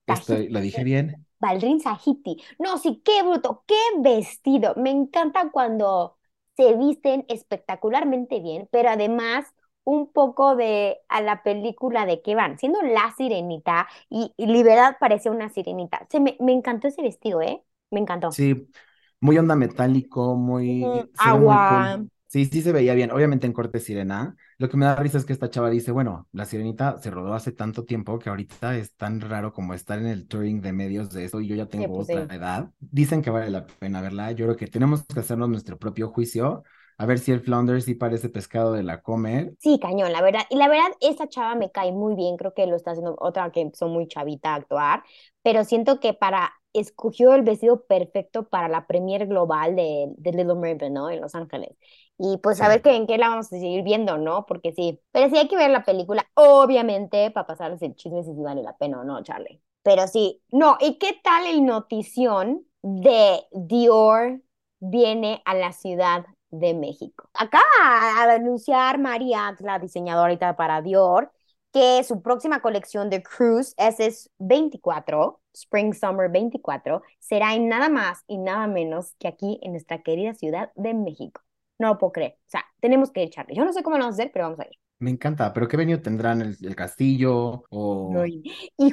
Estoy, 0.08 0.50
¿lo 0.50 0.62
dije 0.62 0.84
Tahiti. 0.84 0.86
bien? 0.86 1.28
Baldrin 1.40 1.80
Sahiti. 1.82 2.42
No, 2.60 2.78
sí, 2.78 3.02
qué 3.06 3.24
bruto, 3.24 3.64
qué 3.68 3.76
vestido. 4.00 4.74
Me 4.78 4.92
encanta 4.92 5.52
cuando 5.52 6.18
se 6.56 6.76
visten 6.78 7.26
espectacularmente 7.30 8.40
bien, 8.40 8.70
pero 8.72 8.90
además 8.90 9.46
un 9.84 10.12
poco 10.14 10.56
de 10.56 11.00
a 11.10 11.22
la 11.22 11.44
película 11.44 12.06
de 12.06 12.22
que 12.22 12.36
van, 12.36 12.58
siendo 12.58 12.82
la 12.82 13.14
sirenita 13.18 13.88
y, 14.10 14.34
y 14.38 14.48
Libertad 14.48 14.96
parecía 15.00 15.32
una 15.32 15.50
sirenita. 15.50 16.08
Se 16.10 16.20
me, 16.22 16.38
me 16.40 16.54
encantó 16.54 16.88
ese 16.88 17.02
vestido, 17.02 17.42
¿eh? 17.42 17.64
Me 17.92 18.00
encantó. 18.00 18.40
Sí, 18.40 18.68
muy 19.24 19.38
onda 19.38 19.56
metálico, 19.56 20.36
muy, 20.36 21.10
se 21.14 21.32
ve 21.32 21.40
muy 21.40 21.60
Agua. 21.60 21.64
cool. 21.64 22.10
Sí, 22.28 22.46
sí 22.46 22.62
se 22.64 22.72
veía 22.72 22.96
bien, 22.96 23.12
obviamente 23.12 23.46
en 23.46 23.54
corte 23.54 23.80
sirena. 23.80 24.36
Lo 24.58 24.68
que 24.70 24.76
me 24.78 24.86
da 24.86 24.96
risa 24.96 25.20
es 25.20 25.26
que 25.26 25.34
esta 25.34 25.50
chava 25.52 25.70
dice, 25.70 25.92
bueno, 25.92 26.28
la 26.32 26.46
sirenita 26.46 26.98
se 26.98 27.12
rodó 27.12 27.34
hace 27.36 27.52
tanto 27.52 27.86
tiempo 27.86 28.18
que 28.20 28.30
ahorita 28.30 28.76
es 28.78 28.96
tan 28.96 29.22
raro 29.22 29.54
como 29.54 29.74
estar 29.76 30.00
en 30.00 30.08
el 30.08 30.28
touring 30.28 30.60
de 30.62 30.74
medios 30.74 31.12
de 31.12 31.26
eso 31.26 31.42
y 31.42 31.48
yo 31.48 31.56
ya 31.56 31.68
Sí, 31.76 31.88
tengo 31.88 31.94
pues 31.94 32.08
otra 32.08 32.24
sí. 32.28 32.34
edad. 32.36 32.72
Dicen 32.80 33.22
que 33.22 33.30
vale 33.30 33.52
la 33.52 33.68
pena 33.68 34.02
verla. 34.02 34.32
Yo 34.32 34.46
creo 34.46 34.58
que 34.58 34.68
tenemos 34.68 35.06
que 35.06 35.20
hacernos 35.20 35.50
nuestro 35.50 35.78
propio 35.78 36.10
juicio, 36.10 36.64
a 36.98 37.06
ver 37.06 37.20
si 37.20 37.32
el 37.32 37.42
flounder 37.42 37.82
sí 37.84 37.94
parece 37.96 38.30
pescado 38.30 38.74
de 38.74 38.84
la 38.84 39.02
comer. 39.02 39.54
Sí, 39.60 39.80
cañón, 39.80 40.12
la 40.12 40.22
verdad. 40.22 40.42
Y 40.50 40.58
la 40.58 40.68
verdad, 40.68 40.92
esa 41.00 41.28
chava 41.30 41.56
me 41.56 41.72
cae 41.72 41.92
muy 41.94 42.16
bien. 42.16 42.36
Creo 42.36 42.54
que 42.54 42.68
lo 42.68 42.76
está 42.76 42.92
haciendo 42.92 43.16
otra 43.20 43.50
que 43.52 43.72
son 43.74 43.92
muy 43.92 44.08
chavita 44.08 44.52
a 44.54 44.56
actuar. 44.56 45.04
Pero 45.42 45.64
siento 45.64 46.00
que 46.02 46.14
para, 46.14 46.54
escogió 46.74 47.34
el 47.34 47.44
vestido 47.44 47.86
perfecto 47.86 48.50
para 48.50 48.68
la 48.68 48.88
premier 48.88 49.28
global 49.28 49.76
de, 49.76 50.08
de 50.18 50.32
Little 50.32 50.56
Mermaid, 50.56 50.92
¿no? 50.92 51.10
En 51.10 51.22
Los 51.22 51.36
Ángeles. 51.36 51.70
Y 52.18 52.38
pues 52.38 52.62
a 52.62 52.68
ver 52.68 52.82
qué, 52.82 52.96
en 52.96 53.08
qué 53.08 53.18
la 53.18 53.30
vamos 53.30 53.48
a 53.48 53.50
seguir 53.50 53.84
viendo, 53.84 54.18
¿no? 54.18 54.46
Porque 54.46 54.72
sí. 54.74 55.00
Pero 55.12 55.30
sí 55.30 55.38
hay 55.38 55.48
que 55.48 55.58
ver 55.58 55.72
la 55.72 55.84
película, 55.84 56.26
obviamente, 56.36 57.32
para 57.32 57.48
pasarles 57.48 57.82
el 57.82 57.96
chisme 57.96 58.24
si 58.24 58.32
vale 58.34 58.62
la 58.64 58.78
pena 58.78 59.02
o 59.02 59.04
no, 59.04 59.22
Charlie. 59.24 59.62
Pero 59.84 60.08
sí. 60.08 60.42
No, 60.52 60.78
¿y 60.80 60.98
qué 60.98 61.20
tal 61.24 61.48
el 61.48 61.66
notición 61.66 62.66
de 62.82 63.44
Dior 63.52 64.42
viene 64.80 65.42
a 65.46 65.56
la 65.56 65.74
Ciudad 65.74 66.26
de 66.52 66.74
México? 66.74 67.30
Acaba 67.34 68.28
de 68.28 68.34
anunciar 68.34 69.00
María, 69.00 69.56
la 69.60 69.80
diseñadora 69.80 70.56
para 70.56 70.82
Dior, 70.82 71.32
que 71.74 72.04
su 72.04 72.22
próxima 72.22 72.62
colección 72.62 73.10
de 73.10 73.24
Cruise 73.24 73.76
SS24, 73.78 75.40
Spring 75.54 75.94
Summer 75.94 76.30
24, 76.30 77.02
será 77.20 77.56
en 77.56 77.68
nada 77.68 77.90
más 77.90 78.24
y 78.28 78.38
nada 78.38 78.68
menos 78.68 79.16
que 79.18 79.28
aquí 79.28 79.60
en 79.64 79.72
nuestra 79.72 80.04
querida 80.04 80.36
Ciudad 80.36 80.72
de 80.76 80.94
México. 80.94 81.42
No 81.80 81.88
lo 81.88 81.98
puedo 81.98 82.14
creer. 82.14 82.38
O 82.46 82.50
sea, 82.50 82.64
tenemos 82.80 83.12
que 83.12 83.24
echarle. 83.24 83.56
Yo 83.56 83.66
no 83.66 83.74
sé 83.74 83.82
cómo 83.82 83.98
lo 83.98 84.04
vamos 84.04 84.20
a 84.20 84.22
hacer, 84.22 84.32
pero 84.32 84.46
vamos 84.46 84.60
a 84.60 84.66
ir. 84.66 84.78
Me 85.00 85.10
encanta, 85.10 85.52
pero 85.52 85.68
¿qué 85.68 85.76
venue 85.76 85.98
tendrán? 85.98 86.42
¿El, 86.42 86.56
el 86.62 86.76
castillo 86.76 87.66
o 87.70 88.14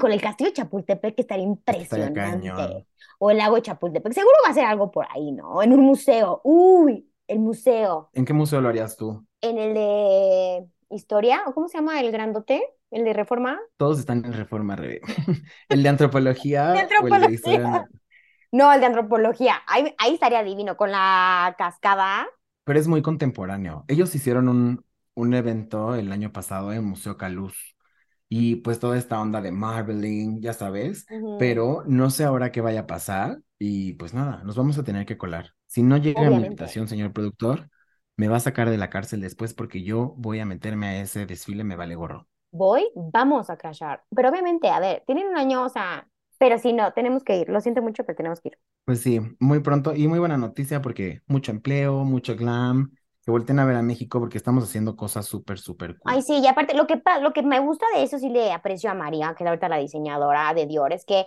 con 0.01 0.13
el 0.13 0.21
castillo 0.21 0.51
de 0.51 0.55
Chapultepec 0.55 1.15
que 1.15 1.21
estaría 1.21 1.47
estaría 1.53 1.83
impresionante. 1.85 2.49
cañón? 2.49 2.87
O 3.19 3.31
el 3.31 3.37
lago 3.37 3.57
de 3.57 3.63
Chapultepec. 3.63 4.15
Seguro 4.15 4.35
va 4.45 4.51
a 4.51 4.55
ser 4.55 4.65
algo 4.65 4.91
por 4.91 5.07
ahí, 5.11 5.31
¿no? 5.33 5.63
En 5.63 5.75
un 5.75 5.81
museo. 5.81 6.41
Uy, 6.43 7.13
el 7.29 7.39
museo. 7.41 8.09
¿En 8.15 8.25
qué 8.25 8.33
museo 8.33 8.63
lo 8.63 8.71
harías 8.71 8.97
tú? 8.97 9.25
En 9.43 9.59
el 9.59 9.75
de 9.75 10.67
historia, 10.91 11.43
¿o 11.47 11.55
cómo 11.55 11.69
se 11.69 11.79
llama 11.79 12.01
el 12.01 12.13
grandote? 12.13 12.63
¿El 12.91 13.05
de 13.05 13.13
reforma? 13.13 13.61
Todos 13.77 13.99
están 13.99 14.25
en 14.25 14.33
Reforma, 14.35 14.77
Rebe. 14.77 15.01
¿El 15.69 15.83
de 15.83 15.89
antropología 15.89 16.65
De 16.73 16.79
o 16.97 17.07
el 17.09 17.19
de 17.21 17.27
historia? 17.33 17.71
antropología. 17.71 17.89
No, 18.53 18.73
el 18.73 18.81
de 18.81 18.87
antropología. 18.87 19.63
Ahí, 19.67 19.95
ahí 19.99 20.15
estaría 20.15 20.43
divino 20.45 20.77
con 20.77 20.93
la 20.93 21.55
cascada. 21.59 22.29
Pero 22.65 22.79
es 22.79 22.89
muy 22.89 23.03
contemporáneo. 23.03 23.85
Ellos 23.89 24.15
hicieron 24.15 24.49
un, 24.49 24.85
un 25.15 25.35
evento 25.35 25.95
el 25.95 26.13
año 26.13 26.33
pasado 26.33 26.73
en 26.73 26.85
Museo 26.85 27.17
Caluz 27.17 27.57
y 28.29 28.57
pues 28.57 28.79
toda 28.81 28.97
esta 28.99 29.21
onda 29.21 29.41
de 29.41 29.53
marbling, 29.53 30.41
ya 30.41 30.53
sabes, 30.55 31.07
pero 31.37 31.83
no 31.87 32.11
sé 32.11 32.25
ahora 32.25 32.53
qué 32.53 32.61
vaya 32.61 32.81
a 32.81 32.87
pasar 32.87 33.41
y 33.59 33.95
pues 33.95 34.15
nada, 34.15 34.43
nos 34.45 34.57
vamos 34.57 34.79
a 34.79 34.85
tener 34.85 35.07
que 35.07 35.19
colar. 35.19 35.55
Si 35.67 35.83
no 35.83 35.97
llega 35.97 36.31
mi 36.31 36.41
Obviamente. 36.41 36.41
invitación, 36.43 36.89
señor 36.89 37.13
productor, 37.13 37.71
me 38.17 38.29
va 38.29 38.37
a 38.37 38.41
sacar 38.41 38.71
de 38.71 38.77
la 38.77 38.91
cárcel 38.91 39.21
después 39.21 39.55
porque 39.55 39.83
yo 39.83 40.15
voy 40.17 40.41
a 40.41 40.47
meterme 40.47 40.87
a 40.89 41.01
ese 41.01 41.27
desfile, 41.27 41.65
me 41.65 41.77
vale 41.77 41.95
gorro. 41.95 42.27
Voy, 42.53 42.91
vamos 42.95 43.49
a 43.51 43.57
crashar. 43.57 44.03
Pero 44.15 44.29
obviamente, 44.29 44.69
a 44.69 44.81
ver, 44.81 45.05
tienen 45.07 45.29
un 45.29 45.37
año, 45.37 45.65
o 45.65 45.69
sea, 45.69 46.09
pero 46.39 46.59
si 46.59 46.73
no, 46.73 46.93
tenemos 46.93 47.23
que 47.23 47.37
ir. 47.37 47.49
Lo 47.49 47.61
siento 47.61 47.83
mucho, 47.83 48.05
pero 48.05 48.17
tenemos 48.17 48.41
que 48.41 48.49
ir. 48.49 48.59
Pues 48.85 49.01
sí, 49.03 49.21
muy 49.39 49.61
pronto 49.61 49.95
y 49.95 50.09
muy 50.09 50.19
buena 50.19 50.37
noticia 50.37 50.83
porque 50.83 51.21
mucho 51.27 51.53
empleo, 51.53 52.05
mucho 52.05 52.35
glam, 52.35 52.93
que 53.25 53.31
volteen 53.31 53.59
a 53.59 53.65
ver 53.65 53.77
a 53.77 53.83
México 53.83 54.19
porque 54.19 54.39
estamos 54.39 54.65
haciendo 54.65 54.97
cosas 54.97 55.27
súper, 55.27 55.59
súper 55.59 55.99
cool. 55.99 56.13
Ay, 56.13 56.23
sí, 56.23 56.39
y 56.39 56.47
aparte, 56.47 56.75
lo 56.75 56.87
que, 56.87 57.01
lo 57.21 57.33
que 57.33 57.43
me 57.43 57.61
gusta 57.61 57.87
de 57.95 58.03
eso, 58.03 58.19
sí 58.19 58.31
le 58.31 58.53
aprecio 58.53 58.91
a 58.91 58.95
María, 58.95 59.35
que 59.37 59.45
es 59.45 59.49
ahorita 59.49 59.69
la 59.69 59.77
diseñadora 59.77 60.53
de 60.55 60.67
Dior, 60.67 60.93
es 60.93 61.05
que 61.05 61.27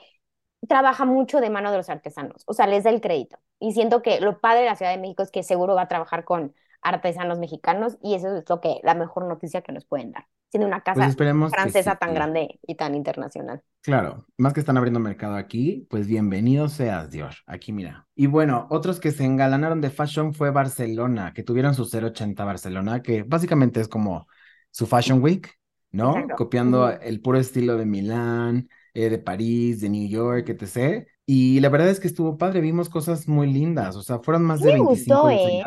trabaja 0.68 1.06
mucho 1.06 1.42
de 1.42 1.50
mano 1.50 1.72
de 1.72 1.78
los 1.78 1.90
artesanos, 1.90 2.44
o 2.48 2.54
sea, 2.54 2.68
les 2.68 2.84
da 2.84 2.90
el 2.90 3.02
crédito. 3.02 3.38
Y 3.60 3.74
siento 3.74 4.02
que 4.02 4.20
lo 4.20 4.40
padre 4.40 4.62
de 4.62 4.66
la 4.66 4.76
Ciudad 4.76 4.92
de 4.92 4.98
México 4.98 5.24
es 5.24 5.32
que 5.32 5.44
seguro 5.44 5.76
va 5.76 5.84
a 5.84 5.88
trabajar 5.88 6.24
con 6.26 6.54
artesanos 6.84 7.40
mexicanos 7.40 7.98
y 8.02 8.16
eso 8.16 8.36
es 8.36 8.44
lo 8.50 8.62
que, 8.62 8.80
la 8.84 8.96
mejor 8.96 9.26
noticia 9.28 9.62
que 9.62 9.72
nos 9.72 9.86
pueden 9.86 10.12
dar. 10.12 10.28
siendo 10.50 10.68
una 10.68 10.82
Pues 10.92 11.16
casa 11.16 11.16
que 11.16 11.50
francesa 11.50 11.96
tan 11.96 12.10
sí. 12.10 12.16
grande 12.16 12.60
y 12.68 12.76
tan 12.76 12.96
internacional. 12.96 13.64
Claro, 13.82 14.26
más 14.38 14.54
que 14.54 14.62
están 14.62 14.78
abriendo 14.78 15.00
mercado 15.02 15.36
aquí, 15.36 15.86
pues 15.90 16.08
bienvenido 16.08 16.70
seas, 16.70 17.12
Dior. 17.12 17.34
Aquí 17.46 17.74
mira. 17.74 18.08
Y 18.16 18.28
bueno, 18.28 18.68
otros 18.70 19.00
que 19.02 19.12
se 19.12 19.26
engalanaron 19.26 19.82
de 19.82 19.90
fashion 19.90 20.34
fue 20.34 20.52
Barcelona, 20.52 21.34
que 21.34 21.44
tuvieron 21.44 21.76
su 21.76 21.86
080 21.86 22.46
Barcelona, 22.46 23.02
que 23.02 23.24
básicamente 23.24 23.82
es 23.82 23.90
como 23.90 24.26
su 24.72 24.88
Fashion 24.88 25.22
Week, 25.22 25.50
¿no? 25.92 26.12
Exacto. 26.20 26.36
Copiando 26.36 26.86
Ujú. 26.86 26.98
el 27.02 27.20
puro 27.22 27.38
estilo 27.40 27.76
de 27.78 27.86
Milán, 27.86 28.70
eh, 28.94 29.10
de 29.10 29.20
París, 29.20 29.82
de 29.82 29.90
New 29.90 30.08
York, 30.08 30.48
etc. 30.50 31.06
Y 31.26 31.60
la 31.60 31.68
verdad 31.70 31.90
es 31.90 32.00
que 32.00 32.08
estuvo 32.08 32.38
padre, 32.38 32.62
vimos 32.62 32.88
cosas 32.90 33.28
muy 33.28 33.52
lindas, 33.52 33.96
o 33.98 34.02
sea, 34.02 34.20
fueron 34.20 34.44
más 34.44 34.62
de 34.62 34.72
me 34.72 34.74
25 34.74 35.28
gustó, 35.28 35.30
¿eh? 35.30 35.64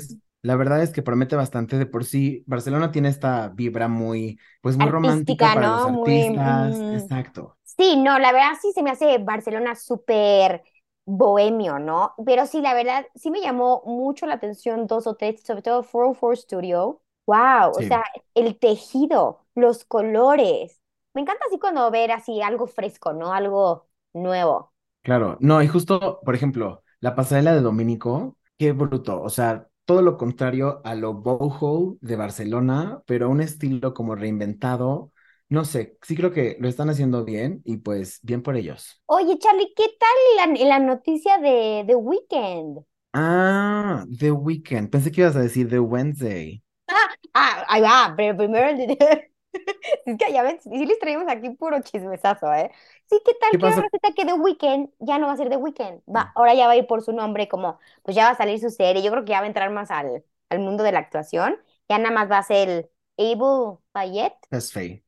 Sí. 0.00 0.20
La 0.42 0.56
verdad 0.56 0.82
es 0.82 0.90
que 0.90 1.02
promete 1.02 1.36
bastante 1.36 1.78
de 1.78 1.86
por 1.86 2.04
sí. 2.04 2.44
Barcelona 2.46 2.92
tiene 2.92 3.08
esta 3.08 3.48
vibra 3.48 3.88
muy, 3.88 4.38
pues 4.62 4.76
muy 4.76 4.88
romántica 4.88 5.54
para 5.54 5.68
los 5.68 5.86
artistas. 5.86 7.02
Exacto. 7.02 7.56
Sí, 7.64 7.96
no, 7.96 8.18
la 8.18 8.32
verdad 8.32 8.52
sí 8.60 8.72
se 8.72 8.82
me 8.82 8.90
hace 8.90 9.18
Barcelona 9.18 9.74
súper 9.74 10.62
bohemio, 11.04 11.78
¿no? 11.78 12.14
Pero 12.24 12.46
sí, 12.46 12.60
la 12.60 12.74
verdad 12.74 13.06
sí 13.14 13.30
me 13.30 13.40
llamó 13.40 13.82
mucho 13.86 14.26
la 14.26 14.34
atención 14.34 14.86
dos 14.86 15.06
o 15.06 15.14
tres, 15.14 15.42
sobre 15.42 15.62
todo 15.62 15.82
404 15.82 16.36
Studio. 16.36 17.02
Wow, 17.26 17.70
o 17.70 17.82
sea, 17.82 18.04
el 18.34 18.58
tejido, 18.58 19.44
los 19.54 19.84
colores. 19.84 20.80
Me 21.14 21.20
encanta 21.22 21.44
así 21.46 21.58
cuando 21.58 21.90
ver 21.90 22.10
así 22.10 22.40
algo 22.40 22.66
fresco, 22.66 23.12
¿no? 23.12 23.32
Algo 23.32 23.86
nuevo. 24.14 24.72
Claro, 25.02 25.36
no, 25.40 25.62
y 25.62 25.68
justo, 25.68 26.20
por 26.24 26.34
ejemplo, 26.34 26.82
la 27.00 27.14
pasarela 27.14 27.54
de 27.54 27.60
Dominico, 27.60 28.36
qué 28.58 28.72
bruto, 28.72 29.22
o 29.22 29.30
sea, 29.30 29.67
todo 29.88 30.02
lo 30.02 30.18
contrario 30.18 30.82
a 30.84 30.94
lo 30.94 31.14
boho 31.14 31.96
de 32.02 32.16
Barcelona, 32.16 33.02
pero 33.06 33.30
un 33.30 33.40
estilo 33.40 33.94
como 33.94 34.14
reinventado, 34.14 35.12
no 35.48 35.64
sé, 35.64 35.96
sí 36.02 36.14
creo 36.14 36.30
que 36.30 36.58
lo 36.60 36.68
están 36.68 36.90
haciendo 36.90 37.24
bien 37.24 37.62
y 37.64 37.78
pues 37.78 38.18
bien 38.22 38.42
por 38.42 38.56
ellos. 38.58 39.00
Oye, 39.06 39.38
Charlie, 39.38 39.72
¿qué 39.74 39.84
tal 39.98 40.54
la, 40.54 40.64
la 40.66 40.78
noticia 40.78 41.38
de 41.38 41.84
The 41.86 41.94
Weeknd? 41.96 42.84
Ah, 43.14 44.04
The 44.18 44.30
Weeknd, 44.32 44.90
pensé 44.90 45.10
que 45.10 45.22
ibas 45.22 45.36
a 45.36 45.40
decir 45.40 45.68
The 45.68 45.78
Wednesday. 45.80 46.62
Ah, 47.34 47.64
ahí 47.68 47.80
va, 47.82 48.14
pero 48.16 48.36
primero 48.36 48.68
el 48.68 48.76
de... 48.88 49.27
Es 50.04 50.16
que 50.18 50.32
ya 50.32 50.42
ves, 50.42 50.62
sí 50.62 50.86
les 50.86 50.98
traemos 50.98 51.26
aquí 51.28 51.50
puro 51.50 51.80
chismesazo, 51.82 52.52
¿eh? 52.52 52.70
Sí, 53.08 53.20
¿qué 53.24 53.32
tal 53.40 53.50
¿Qué 53.50 53.58
que 53.58 53.66
resulta 53.66 54.12
que 54.16 54.24
The 54.24 54.34
Weeknd 54.34 54.90
ya 55.00 55.18
no 55.18 55.26
va 55.26 55.32
a 55.34 55.36
ser 55.36 55.48
The 55.48 55.56
Weeknd? 55.56 56.02
Va, 56.14 56.32
ahora 56.34 56.54
ya 56.54 56.66
va 56.66 56.72
a 56.72 56.76
ir 56.76 56.86
por 56.86 57.02
su 57.02 57.12
nombre, 57.12 57.48
como, 57.48 57.78
pues 58.02 58.16
ya 58.16 58.24
va 58.24 58.30
a 58.30 58.36
salir 58.36 58.58
su 58.60 58.70
serie. 58.70 59.02
Yo 59.02 59.10
creo 59.10 59.24
que 59.24 59.30
ya 59.32 59.40
va 59.40 59.44
a 59.44 59.48
entrar 59.48 59.70
más 59.70 59.90
al, 59.90 60.24
al 60.50 60.58
mundo 60.60 60.82
de 60.84 60.92
la 60.92 60.98
actuación. 61.00 61.56
Ya 61.88 61.98
nada 61.98 62.10
más 62.14 62.30
va 62.30 62.38
a 62.38 62.42
ser 62.42 62.68
el 62.68 62.90
Abel 63.18 63.78
Fayette. 63.92 64.36
Tesfaye. 64.50 65.02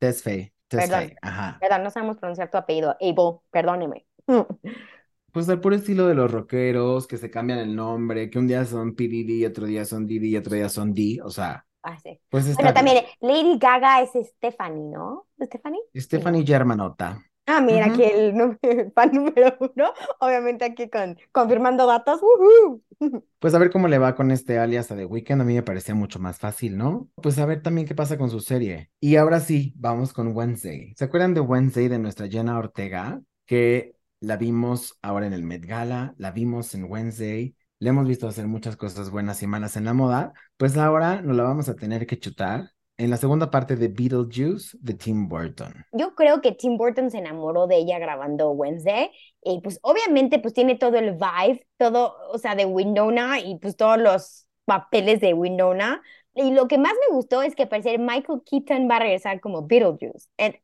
Tesfaye, 0.00 0.52
Perdón, 0.74 1.18
ajá. 1.22 1.58
perdón, 1.60 1.82
no 1.84 1.90
sabemos 1.90 2.18
pronunciar 2.18 2.50
tu 2.50 2.58
apellido. 2.58 2.96
Abel, 3.00 3.38
perdóneme. 3.50 4.06
Pues 5.32 5.48
al 5.48 5.60
puro 5.60 5.76
estilo 5.76 6.06
de 6.08 6.14
los 6.14 6.30
rockeros 6.30 7.06
que 7.06 7.16
se 7.18 7.30
cambian 7.30 7.58
el 7.60 7.76
nombre, 7.76 8.30
que 8.30 8.38
un 8.38 8.46
día 8.48 8.64
son 8.64 8.94
P. 8.96 9.04
Diddy, 9.08 9.44
otro 9.46 9.66
día 9.66 9.84
son 9.84 10.06
Diddy, 10.06 10.36
otro 10.36 10.54
día 10.54 10.68
son 10.68 10.94
D, 10.94 11.20
o 11.22 11.30
sea, 11.30 11.66
Ah, 11.82 11.98
sí. 12.02 12.20
pues 12.30 12.46
está 12.46 12.62
Bueno, 12.62 12.74
también 12.74 13.04
bien. 13.20 13.32
Lady 13.32 13.58
Gaga 13.58 14.02
es 14.02 14.10
Stephanie, 14.28 14.90
¿no? 14.90 15.26
¿Stephanie? 15.42 15.80
Stephanie 15.96 16.44
Germanota. 16.46 17.22
Ah, 17.46 17.60
mira, 17.62 17.86
Ujú. 17.86 17.94
aquí 17.94 18.04
el 18.04 18.34
nú- 18.34 18.58
fan 18.94 19.10
número 19.12 19.56
uno. 19.60 19.92
Obviamente 20.20 20.64
aquí 20.66 20.90
con, 20.90 21.16
confirmando 21.32 21.86
datos. 21.86 22.20
¡Woohoo! 22.22 22.82
Pues 23.38 23.54
a 23.54 23.58
ver 23.58 23.70
cómo 23.70 23.86
le 23.86 23.98
va 23.98 24.16
con 24.16 24.32
este 24.32 24.58
alias 24.58 24.90
a 24.90 24.96
The 24.96 25.04
Weeknd, 25.04 25.40
a 25.40 25.44
mí 25.44 25.54
me 25.54 25.62
parecía 25.62 25.94
mucho 25.94 26.18
más 26.18 26.38
fácil, 26.38 26.76
¿no? 26.76 27.08
Pues 27.14 27.38
a 27.38 27.46
ver 27.46 27.62
también 27.62 27.86
qué 27.86 27.94
pasa 27.94 28.18
con 28.18 28.30
su 28.30 28.40
serie. 28.40 28.90
Y 29.00 29.14
ahora 29.14 29.38
sí, 29.38 29.72
vamos 29.76 30.12
con 30.12 30.36
Wednesday. 30.36 30.92
¿Se 30.96 31.04
acuerdan 31.04 31.34
de 31.34 31.40
Wednesday 31.40 31.86
de 31.86 32.00
nuestra 32.00 32.26
Jenna 32.28 32.58
Ortega? 32.58 33.20
Que 33.46 33.94
la 34.20 34.36
vimos 34.36 34.98
ahora 35.02 35.26
en 35.28 35.32
el 35.32 35.44
Met 35.44 35.64
Gala, 35.64 36.14
la 36.18 36.32
vimos 36.32 36.74
en 36.74 36.84
Wednesday, 36.90 37.54
le 37.78 37.88
hemos 37.90 38.08
visto 38.08 38.26
hacer 38.26 38.48
muchas 38.48 38.76
cosas 38.76 39.10
buenas 39.10 39.40
y 39.44 39.46
malas 39.46 39.76
en 39.76 39.84
la 39.84 39.94
moda, 39.94 40.32
pues 40.58 40.76
ahora 40.76 41.22
nos 41.22 41.36
la 41.36 41.44
vamos 41.44 41.68
a 41.68 41.76
tener 41.76 42.06
que 42.06 42.18
chutar 42.18 42.72
en 42.98 43.10
la 43.10 43.16
segunda 43.16 43.50
parte 43.50 43.76
de 43.76 43.88
Beetlejuice 43.88 44.76
de 44.80 44.94
Tim 44.94 45.28
Burton. 45.28 45.72
Yo 45.92 46.14
creo 46.16 46.40
que 46.40 46.52
Tim 46.52 46.76
Burton 46.76 47.10
se 47.10 47.18
enamoró 47.18 47.68
de 47.68 47.76
ella 47.76 47.98
grabando 48.00 48.50
Wednesday 48.50 49.10
y 49.42 49.60
pues 49.60 49.78
obviamente 49.82 50.40
pues 50.40 50.52
tiene 50.52 50.74
todo 50.74 50.98
el 50.98 51.12
vibe, 51.12 51.64
todo, 51.78 52.14
o 52.32 52.38
sea, 52.38 52.56
de 52.56 52.66
Winona 52.66 53.38
y 53.38 53.56
pues 53.58 53.76
todos 53.76 53.98
los 53.98 54.46
papeles 54.64 55.20
de 55.20 55.32
Winona. 55.32 56.02
Y 56.34 56.50
lo 56.52 56.66
que 56.66 56.78
más 56.78 56.92
me 56.92 57.14
gustó 57.14 57.42
es 57.42 57.54
que 57.54 57.66
parecer 57.66 58.00
Michael 58.00 58.42
Keaton 58.44 58.88
va 58.90 58.96
a 58.96 59.00
regresar 59.00 59.40
como 59.40 59.66
Beetlejuice. 59.66 60.28
And 60.36 60.56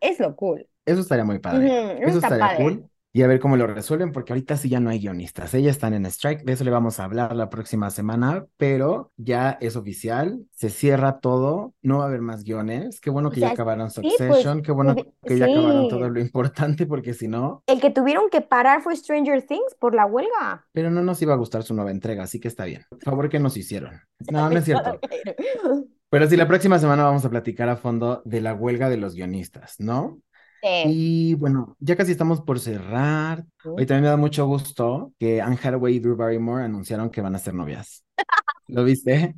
Es, 0.00 0.18
lo 0.18 0.36
cool. 0.36 0.66
Eso 0.86 1.00
estaría 1.00 1.24
muy 1.24 1.38
padre. 1.38 1.98
eso 1.98 2.08
Eso 2.08 2.16
estaría 2.16 2.48
padre. 2.48 2.64
cool. 2.64 2.90
Y 3.16 3.22
a 3.22 3.28
ver 3.28 3.38
cómo 3.38 3.56
lo 3.56 3.68
resuelven, 3.68 4.10
porque 4.10 4.32
ahorita 4.32 4.56
sí 4.56 4.68
ya 4.68 4.80
no 4.80 4.90
hay 4.90 4.98
guionistas. 4.98 5.54
Ellas 5.54 5.76
están 5.76 5.94
en 5.94 6.04
strike, 6.06 6.42
de 6.42 6.52
eso 6.52 6.64
le 6.64 6.72
vamos 6.72 6.98
a 6.98 7.04
hablar 7.04 7.36
la 7.36 7.48
próxima 7.48 7.88
semana, 7.90 8.44
pero 8.56 9.12
ya 9.16 9.56
es 9.60 9.76
oficial, 9.76 10.44
se 10.50 10.68
cierra 10.68 11.20
todo, 11.20 11.74
no 11.80 11.98
va 11.98 12.04
a 12.04 12.06
haber 12.08 12.22
más 12.22 12.42
guiones. 12.42 13.00
Qué 13.00 13.10
bueno 13.10 13.28
O 13.28 13.30
que 13.30 13.38
ya 13.38 13.50
acabaron 13.50 13.88
sí, 13.92 14.00
pues, 14.02 14.14
Succession, 14.16 14.62
qué 14.62 14.72
bueno 14.72 14.96
tuvi- 14.96 15.12
que 15.24 15.38
ya 15.38 15.44
acabaron 15.44 15.88
todo 15.88 16.10
lo 16.10 16.18
importante, 16.18 16.86
porque 16.86 17.14
si 17.14 17.28
no, 17.28 17.62
El 17.68 17.80
que 17.80 17.90
tuvieron 17.90 18.28
que 18.30 18.40
parar 18.40 18.82
fue 18.82 18.96
Stranger 18.96 19.42
Things 19.46 19.76
por 19.78 19.94
la 19.94 20.06
huelga. 20.06 20.66
pero 20.72 20.90
no 20.90 21.00
nos 21.00 21.22
iba 21.22 21.34
a 21.34 21.36
gustar 21.36 21.62
su 21.62 21.72
nueva 21.72 21.92
entrega, 21.92 22.24
así 22.24 22.40
que 22.40 22.48
está 22.48 22.64
bien. 22.64 22.82
Favor 23.00 23.28
que 23.28 23.38
nos 23.38 23.56
hicieron. 23.56 24.00
No, 24.32 24.48
no 24.50 24.58
es 24.58 24.64
cierto. 24.64 24.98
Pero 26.10 26.28
sí, 26.28 26.36
la 26.36 26.46
próxima 26.48 26.78
semana 26.78 27.04
vamos 27.04 27.24
a 27.24 27.30
platicar 27.30 27.68
a 27.68 27.76
fondo 27.76 28.22
de 28.24 28.40
la 28.40 28.54
huelga 28.54 28.88
de 28.88 28.96
los 28.96 29.14
guionistas, 29.14 29.76
¿no? 29.78 30.18
Y 30.86 31.34
bueno, 31.34 31.76
ya 31.78 31.96
casi 31.96 32.12
estamos 32.12 32.40
por 32.40 32.58
cerrar. 32.60 33.44
Hoy 33.64 33.86
también 33.86 34.02
me 34.02 34.08
da 34.08 34.16
mucho 34.16 34.46
gusto 34.46 35.12
que 35.18 35.40
Anne 35.40 35.58
Hathaway 35.62 35.96
y 35.96 35.98
Drew 36.00 36.16
Barrymore 36.16 36.64
anunciaron 36.64 37.10
que 37.10 37.20
van 37.20 37.34
a 37.34 37.38
ser 37.38 37.54
novias. 37.54 38.04
¿Lo 38.68 38.84
viste? 38.84 39.34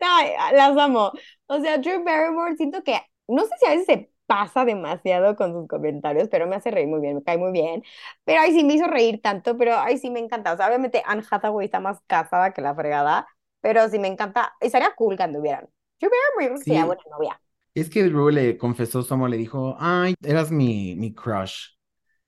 Ay, 0.00 0.30
las 0.54 0.76
amo. 0.76 1.12
O 1.46 1.60
sea, 1.60 1.78
Drew 1.78 2.04
Barrymore, 2.04 2.56
siento 2.56 2.82
que, 2.82 3.00
no 3.26 3.44
sé 3.44 3.50
si 3.60 3.66
a 3.66 3.70
veces 3.70 3.86
se 3.86 4.10
pasa 4.26 4.64
demasiado 4.64 5.36
con 5.36 5.52
sus 5.52 5.66
comentarios, 5.66 6.28
pero 6.28 6.46
me 6.46 6.56
hace 6.56 6.70
reír 6.70 6.86
muy 6.88 7.00
bien, 7.00 7.16
me 7.16 7.22
cae 7.22 7.38
muy 7.38 7.52
bien. 7.52 7.82
Pero 8.24 8.40
ay, 8.42 8.52
sí 8.52 8.64
me 8.64 8.74
hizo 8.74 8.86
reír 8.86 9.20
tanto, 9.22 9.56
pero 9.56 9.78
ay, 9.78 9.98
sí 9.98 10.10
me 10.10 10.20
encanta. 10.20 10.52
O 10.52 10.56
sea, 10.56 10.66
obviamente 10.68 11.02
Anne 11.06 11.22
Hathaway 11.30 11.66
está 11.66 11.80
más 11.80 11.98
casada 12.06 12.52
que 12.52 12.60
la 12.62 12.74
fregada, 12.74 13.26
pero 13.60 13.88
sí 13.88 13.98
me 13.98 14.08
encanta. 14.08 14.54
Estaría 14.60 14.94
cool 14.96 15.16
que 15.16 15.22
anduvieran. 15.22 15.68
Drew 16.00 16.10
Barrymore, 16.36 16.62
sería 16.62 16.82
Sí. 16.82 16.86
buena 16.86 17.02
novia. 17.10 17.40
Es 17.74 17.90
que 17.90 18.04
Drew 18.04 18.30
le 18.30 18.56
confesó 18.56 19.02
su 19.02 19.14
amor, 19.14 19.30
le 19.30 19.36
dijo, 19.36 19.76
ay, 19.78 20.14
eras 20.22 20.50
mi, 20.50 20.96
mi 20.96 21.14
crush. 21.14 21.76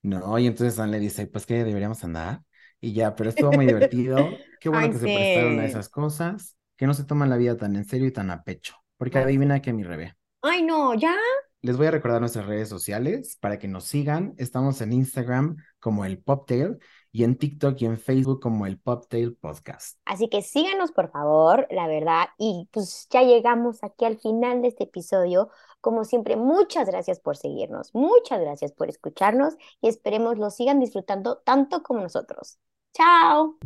No, 0.03 0.39
y 0.39 0.47
entonces 0.47 0.79
Anne 0.79 0.93
le 0.93 1.01
dice, 1.01 1.27
pues 1.27 1.47
que 1.47 1.65
deberíamos 1.65 2.03
andar. 2.05 2.43
Y 2.81 2.93
ya, 2.93 3.15
pero 3.15 3.31
estuvo 3.31 3.53
muy 3.53 3.67
divertido. 3.67 4.31
Qué 4.61 4.69
bueno 4.69 4.87
Ay, 4.87 4.93
que 4.93 4.99
se 4.99 5.05
prestaron 5.05 5.59
a 5.59 5.67
esas 5.67 5.89
cosas, 5.89 6.57
que 6.77 6.87
no 6.87 6.95
se 6.95 7.05
toman 7.05 7.29
la 7.29 7.37
vida 7.37 7.57
tan 7.57 7.77
en 7.77 7.85
serio 7.85 8.07
y 8.07 8.13
tan 8.13 8.31
a 8.31 8.43
pecho. 8.43 8.75
Porque 8.97 9.19
adivina 9.19 9.61
que 9.61 9.73
mi 9.73 9.83
revés. 9.83 10.15
Ay, 10.43 10.63
no, 10.63 10.95
ya. 10.95 11.15
Les 11.63 11.77
voy 11.77 11.89
a 11.89 11.91
recordar 11.91 12.21
nuestras 12.21 12.47
redes 12.47 12.69
sociales 12.71 13.37
para 13.41 13.59
que 13.59 13.69
nos 13.69 13.85
sigan. 13.85 14.35
Estamos 14.39 14.81
en 14.81 14.95
Instagram 14.95 15.57
como 15.79 16.07
el 16.07 16.19
Poptail 16.19 16.79
y 17.13 17.25
en 17.25 17.37
TikTok 17.37 17.81
y 17.81 17.87
en 17.87 17.99
Facebook 17.99 18.41
como 18.41 18.67
el 18.67 18.79
Poptail 18.79 19.35
Podcast. 19.35 19.99
Así 20.05 20.29
que 20.29 20.43
síganos, 20.43 20.93
por 20.93 21.11
favor, 21.11 21.67
la 21.71 21.87
verdad. 21.87 22.29
Y 22.39 22.69
pues 22.73 23.09
ya 23.11 23.23
llegamos 23.23 23.83
aquí 23.83 24.05
al 24.05 24.19
final 24.19 24.63
de 24.63 24.69
este 24.69 24.85
episodio. 24.85 25.51
Como 25.81 26.05
siempre, 26.05 26.37
muchas 26.37 26.89
gracias 26.89 27.21
por 27.21 27.37
seguirnos, 27.37 27.95
muchas 27.95 28.41
gracias 28.41 28.73
por 28.73 28.89
escucharnos 28.89 29.55
y 29.81 29.89
esperemos 29.89 30.39
lo 30.39 30.51
sigan 30.51 30.79
disfrutando 30.79 31.39
tanto 31.39 31.83
como 31.83 32.01
nosotros. 32.01 32.59
¡Chao! 32.93 33.57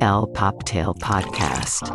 El 0.00 0.32
Poptail 0.32 0.92
Podcast. 0.98 1.86